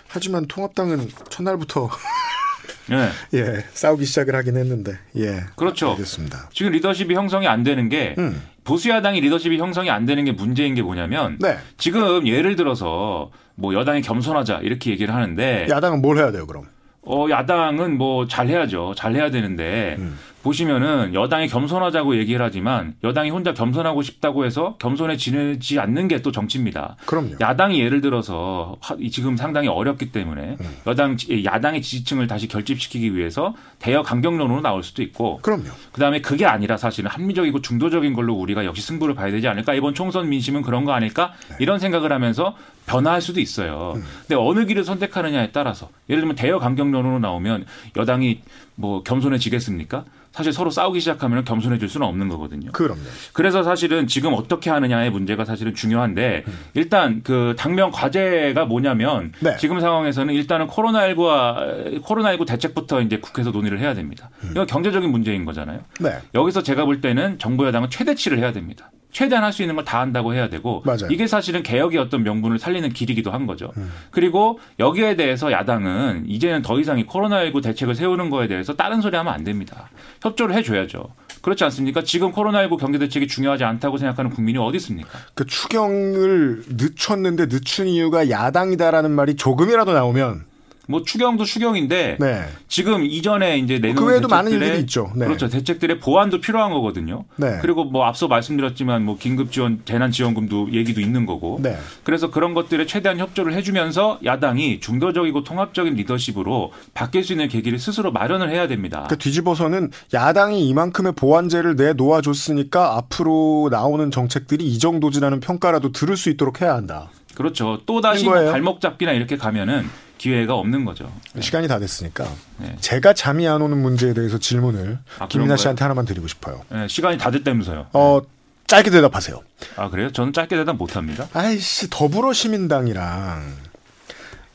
하지만 0.08 0.46
통합당은 0.46 1.08
첫날부터 1.30 1.88
네. 2.90 3.08
예, 3.34 3.64
싸우기 3.72 4.04
시작을 4.04 4.34
하긴 4.36 4.56
했는데, 4.56 4.98
예. 5.16 5.44
그렇죠. 5.56 5.90
알겠습니다. 5.90 6.50
지금 6.52 6.72
리더십이 6.72 7.14
형성이 7.14 7.48
안 7.48 7.64
되는 7.64 7.88
게, 7.88 8.14
음. 8.18 8.40
보수 8.66 8.90
야당이 8.90 9.20
리더십이 9.20 9.58
형성이 9.58 9.90
안 9.90 10.04
되는 10.04 10.24
게 10.24 10.32
문제인 10.32 10.74
게 10.74 10.82
뭐냐면, 10.82 11.38
네. 11.40 11.56
지금 11.78 12.26
예를 12.26 12.56
들어서, 12.56 13.30
뭐 13.54 13.72
여당이 13.72 14.02
겸손하자, 14.02 14.60
이렇게 14.62 14.90
얘기를 14.90 15.14
하는데. 15.14 15.68
야당은 15.70 16.02
뭘 16.02 16.18
해야 16.18 16.32
돼요, 16.32 16.46
그럼? 16.46 16.64
어, 17.02 17.26
야당은 17.30 17.96
뭐 17.96 18.26
잘해야죠. 18.26 18.94
잘해야 18.96 19.30
되는데, 19.30 19.94
음. 20.00 20.18
보시면은 20.46 21.14
여당이 21.14 21.48
겸손하자고 21.48 22.16
얘기를 22.18 22.44
하지만 22.44 22.94
여당이 23.02 23.30
혼자 23.30 23.52
겸손하고 23.52 24.02
싶다고 24.02 24.44
해서 24.44 24.76
겸손해지지 24.78 25.80
않는 25.80 26.08
게 26.08 26.16
또 26.26 26.32
정치입니다. 26.32 26.96
그럼요. 27.06 27.36
야당이 27.40 27.78
예를 27.78 28.00
들어서 28.00 28.76
지금 29.12 29.36
상당히 29.36 29.68
어렵기 29.68 30.12
때문에 30.12 30.56
음. 30.58 30.76
여당 30.86 31.16
야당의 31.44 31.82
지지층을 31.82 32.26
다시 32.26 32.48
결집시키기 32.48 33.14
위해서 33.14 33.54
대여 33.78 34.02
강경론으로 34.02 34.60
나올 34.62 34.82
수도 34.82 35.02
있고 35.02 35.38
그럼요. 35.42 35.64
그다음에 35.92 36.20
그게 36.20 36.46
아니라 36.46 36.76
사실은 36.78 37.10
합리적이고 37.10 37.60
중도적인 37.60 38.14
걸로 38.14 38.34
우리가 38.34 38.64
역시 38.64 38.82
승부를 38.82 39.14
봐야 39.14 39.30
되지 39.30 39.46
않을까 39.46 39.74
이번 39.74 39.94
총선 39.94 40.28
민심은 40.28 40.62
그런 40.62 40.84
거 40.84 40.92
아닐까 40.92 41.34
네. 41.50 41.56
이런 41.60 41.78
생각을 41.78 42.12
하면서 42.12 42.56
변화할 42.86 43.20
수도 43.20 43.40
있어요. 43.40 43.92
음. 43.96 44.02
근데 44.22 44.34
어느 44.36 44.64
길을 44.64 44.84
선택하느냐에 44.84 45.50
따라서 45.52 45.90
예를 46.08 46.22
들면 46.22 46.36
대여 46.36 46.58
강경론으로 46.58 47.18
나오면 47.18 47.66
여당이 47.96 48.40
뭐 48.74 49.02
겸손해지겠습니까? 49.02 50.04
사실 50.36 50.52
서로 50.52 50.70
싸우기 50.70 51.00
시작하면 51.00 51.44
겸손해질 51.44 51.88
수는 51.88 52.06
없는 52.06 52.28
거거든요. 52.28 52.70
그럼요. 52.72 53.00
그래서 53.32 53.62
사실은 53.62 54.06
지금 54.06 54.34
어떻게 54.34 54.68
하느냐의 54.68 55.10
문제가 55.10 55.46
사실은 55.46 55.74
중요한데 55.74 56.44
음. 56.46 56.52
일단 56.74 57.22
그 57.24 57.54
당면 57.56 57.90
과제가 57.90 58.66
뭐냐면 58.66 59.32
네. 59.40 59.56
지금 59.56 59.80
상황에서는 59.80 60.34
일단은 60.34 60.66
코로나19와 60.66 62.02
코로나19 62.02 62.46
대책부터 62.46 63.00
이제 63.00 63.18
국회에서 63.18 63.50
논의를 63.50 63.80
해야 63.80 63.94
됩니다. 63.94 64.28
음. 64.44 64.50
이건 64.50 64.66
경제적인 64.66 65.10
문제인 65.10 65.46
거잖아요. 65.46 65.80
네. 66.00 66.18
여기서 66.34 66.62
제가 66.62 66.84
볼 66.84 67.00
때는 67.00 67.38
정부 67.38 67.66
여당은 67.66 67.88
최대치를 67.88 68.38
해야 68.38 68.52
됩니다. 68.52 68.90
최대한 69.12 69.44
할 69.44 69.52
수 69.52 69.62
있는 69.62 69.74
걸 69.76 69.84
다 69.84 70.00
한다고 70.00 70.34
해야 70.34 70.48
되고 70.48 70.82
맞아요. 70.84 71.08
이게 71.10 71.26
사실은 71.26 71.62
개혁의 71.62 71.98
어떤 71.98 72.22
명분을 72.22 72.58
살리는 72.58 72.90
길이기도 72.90 73.30
한 73.30 73.46
거죠. 73.46 73.72
음. 73.76 73.90
그리고 74.10 74.58
여기에 74.78 75.16
대해서 75.16 75.50
야당은 75.52 76.24
이제는 76.28 76.62
더 76.62 76.78
이상 76.80 76.98
이 76.98 77.06
코로나19 77.06 77.62
대책을 77.62 77.94
세우는 77.94 78.28
거에 78.30 78.46
대해서 78.48 78.74
다른 78.74 79.00
소리 79.00 79.16
하면 79.16 79.32
안 79.32 79.44
됩니다. 79.44 79.88
협조를 80.22 80.54
해줘야죠. 80.56 81.08
그렇지 81.40 81.62
않습니까? 81.64 82.02
지금 82.02 82.32
코로나19 82.32 82.78
경제 82.78 82.98
대책이 82.98 83.28
중요하지 83.28 83.64
않다고 83.64 83.98
생각하는 83.98 84.30
국민이 84.32 84.58
어디 84.58 84.76
있습니까? 84.78 85.08
그 85.34 85.46
추경을 85.46 86.64
늦췄는데 86.68 87.46
늦춘 87.46 87.86
이유가 87.86 88.28
야당이다라는 88.28 89.10
말이 89.12 89.36
조금이라도 89.36 89.92
나오면 89.92 90.44
뭐 90.86 91.02
추경도 91.02 91.44
추경인데 91.44 92.16
네. 92.20 92.44
지금 92.68 93.04
이전에 93.04 93.58
이제 93.58 93.78
내놓은 93.78 93.96
그 93.96 94.04
외에도 94.06 94.28
많은 94.28 94.52
일들이 94.52 94.80
있죠. 94.80 95.10
네. 95.16 95.26
그렇죠. 95.26 95.48
대책들의 95.48 95.98
보완도 95.98 96.40
필요한 96.40 96.72
거거든요. 96.72 97.24
네. 97.36 97.58
그리고 97.60 97.84
뭐 97.84 98.04
앞서 98.04 98.28
말씀드렸지만 98.28 99.04
뭐 99.04 99.18
긴급 99.18 99.50
지원, 99.52 99.80
재난 99.84 100.10
지원금도 100.10 100.70
얘기도 100.72 101.00
있는 101.00 101.26
거고. 101.26 101.58
네. 101.60 101.76
그래서 102.04 102.30
그런 102.30 102.54
것들에 102.54 102.86
최대한 102.86 103.18
협조를 103.18 103.54
해 103.54 103.62
주면서 103.62 104.18
야당이 104.24 104.80
중도적이고 104.80 105.42
통합적인 105.44 105.94
리더십으로 105.94 106.72
바뀔 106.94 107.24
수 107.24 107.32
있는 107.32 107.48
계기를 107.48 107.78
스스로 107.78 108.12
마련을 108.12 108.50
해야 108.50 108.68
됩니다. 108.68 109.06
그 109.08 109.18
뒤집어서는 109.18 109.90
야당이 110.14 110.68
이만큼의 110.68 111.12
보완제를 111.12 111.76
내놓아 111.76 112.20
줬으니까 112.20 112.96
앞으로 112.96 113.68
나오는 113.70 114.10
정책들이 114.10 114.64
이 114.64 114.78
정도지라는 114.78 115.40
평가라도 115.40 115.92
들을 115.92 116.16
수 116.16 116.30
있도록 116.30 116.60
해야 116.60 116.74
한다. 116.74 117.10
그렇죠. 117.34 117.80
또 117.84 118.00
다시 118.00 118.24
뭐 118.24 118.34
발목 118.50 118.80
잡기나 118.80 119.12
이렇게 119.12 119.36
가면은 119.36 119.86
기회가 120.26 120.54
없는 120.56 120.84
거죠. 120.84 121.12
네. 121.34 121.40
시간이 121.40 121.68
다 121.68 121.78
됐으니까 121.78 122.26
네. 122.58 122.74
제가 122.80 123.12
잠이 123.12 123.46
안 123.46 123.62
오는 123.62 123.78
문제에 123.78 124.12
대해서 124.12 124.38
질문을 124.38 124.98
아, 125.20 125.28
김민아 125.28 125.56
씨한테 125.56 125.84
하나만 125.84 126.04
드리고 126.04 126.26
싶어요. 126.26 126.62
네, 126.68 126.88
시간이 126.88 127.16
다 127.16 127.30
됐다면서요. 127.30 127.86
어 127.92 128.20
짧게 128.66 128.90
대답하세요. 128.90 129.40
아 129.76 129.88
그래요? 129.88 130.10
저는 130.10 130.32
짧게 130.32 130.56
대답 130.56 130.74
못합니다. 130.76 131.28
아이씨 131.32 131.88
더불어 131.90 132.32
시민당이랑 132.32 133.54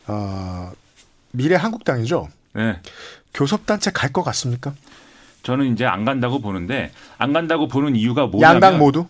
어, 0.08 0.72
미래 1.32 1.56
한국당이죠. 1.56 2.28
네. 2.54 2.80
교섭단체 3.34 3.92
갈 3.92 4.12
것 4.12 4.24
같습니까? 4.24 4.74
저는 5.44 5.72
이제 5.74 5.86
안 5.86 6.04
간다고 6.04 6.42
보는데 6.42 6.92
안 7.18 7.32
간다고 7.32 7.70
보는 7.70 7.96
이유가 7.96 8.26
뭐냐면 8.28 8.56
양당 8.56 8.78
모두 8.78 9.08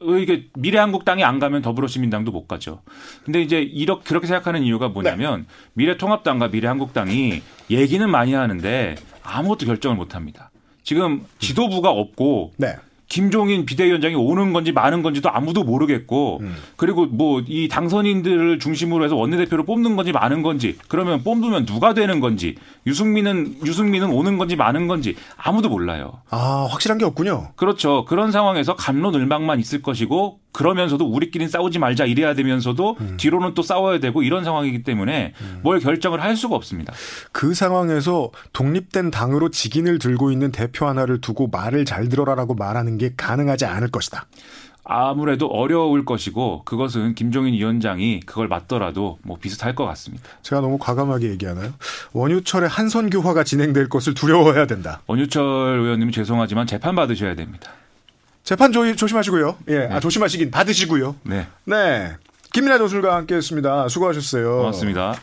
이게 0.00 0.46
미래한국당이 0.54 1.24
안 1.24 1.38
가면 1.38 1.62
더불어시민당도 1.62 2.30
못 2.30 2.46
가죠. 2.46 2.82
근데 3.24 3.40
이제 3.42 3.60
이렇게 3.60 4.04
그렇게 4.04 4.26
생각하는 4.26 4.62
이유가 4.62 4.88
뭐냐면 4.88 5.40
네. 5.40 5.46
미래통합당과 5.74 6.48
미래한국당이 6.48 7.42
얘기는 7.70 8.08
많이 8.10 8.34
하는데 8.34 8.94
아무것도 9.22 9.66
결정을 9.66 9.96
못 9.96 10.14
합니다. 10.14 10.50
지금 10.82 11.26
지도부가 11.38 11.90
없고 11.90 12.52
네. 12.56 12.76
김종인 13.08 13.64
비대위원장이 13.64 14.14
오는 14.14 14.52
건지 14.52 14.70
마는 14.70 15.02
건지도 15.02 15.30
아무도 15.30 15.64
모르겠고 15.64 16.38
음. 16.42 16.54
그리고 16.76 17.06
뭐 17.06 17.42
이 17.48 17.68
당선인들을 17.68 18.58
중심으로 18.58 19.04
해서 19.04 19.16
원내대표를 19.16 19.64
뽑는 19.64 19.96
건지 19.96 20.12
마는 20.12 20.42
건지 20.42 20.76
그러면 20.88 21.22
뽑으면 21.22 21.64
누가 21.66 21.94
되는 21.94 22.20
건지 22.20 22.56
유승민은 22.86 23.58
유승민은 23.64 24.10
오는 24.10 24.38
건지 24.38 24.56
마는 24.56 24.86
건지 24.88 25.16
아무도 25.36 25.68
몰라요. 25.68 26.20
아 26.30 26.66
확실한 26.70 26.98
게 26.98 27.04
없군요. 27.04 27.52
그렇죠. 27.56 28.04
그런 28.04 28.32
상황에서 28.32 28.76
감론을박만 28.76 29.60
있을 29.60 29.82
것이고 29.82 30.40
그러면서도 30.52 31.06
우리끼리 31.06 31.48
싸우지 31.48 31.78
말자 31.78 32.04
이래야 32.04 32.34
되면서도 32.34 32.96
음. 33.00 33.16
뒤로는 33.18 33.54
또 33.54 33.62
싸워야 33.62 34.00
되고 34.00 34.22
이런 34.22 34.44
상황이기 34.44 34.82
때문에 34.82 35.34
음. 35.40 35.60
뭘 35.62 35.80
결정을 35.80 36.22
할 36.22 36.36
수가 36.36 36.56
없습니다. 36.56 36.92
그 37.32 37.54
상황에서 37.54 38.30
독립된 38.52 39.10
당으로 39.10 39.50
직인을 39.50 39.98
들고 39.98 40.32
있는 40.32 40.50
대표 40.50 40.86
하나를 40.86 41.20
두고 41.20 41.48
말을 41.48 41.84
잘 41.84 42.08
들어라라고 42.08 42.54
말하는 42.54 42.98
게 42.98 43.12
가능하지 43.16 43.66
않을 43.66 43.88
것이다. 43.90 44.26
아무래도 44.90 45.48
어려울 45.48 46.06
것이고 46.06 46.62
그것은 46.64 47.14
김종인 47.14 47.52
위원장이 47.52 48.20
그걸 48.20 48.48
맞더라도 48.48 49.18
뭐 49.22 49.36
비슷할 49.38 49.74
것 49.74 49.84
같습니다. 49.84 50.24
제가 50.40 50.62
너무 50.62 50.78
과감하게 50.78 51.28
얘기하나요? 51.32 51.74
원유철의 52.14 52.70
한선 52.70 53.10
교화가 53.10 53.44
진행될 53.44 53.90
것을 53.90 54.14
두려워해야 54.14 54.66
된다. 54.66 55.02
원유철 55.06 55.42
의원님 55.80 56.10
죄송하지만 56.10 56.66
재판 56.66 56.96
받으셔야 56.96 57.34
됩니다. 57.34 57.70
재판 58.48 58.72
조, 58.72 58.96
조심하시고요. 58.96 59.58
예, 59.68 59.78
네. 59.80 59.88
아, 59.92 60.00
조심하시긴 60.00 60.50
받으시고요. 60.50 61.16
네. 61.24 61.46
네. 61.66 62.16
김민아 62.54 62.78
교수가 62.78 63.14
함께했습니다. 63.14 63.88
수고하셨어요. 63.88 64.56
고맙습니다. 64.56 65.16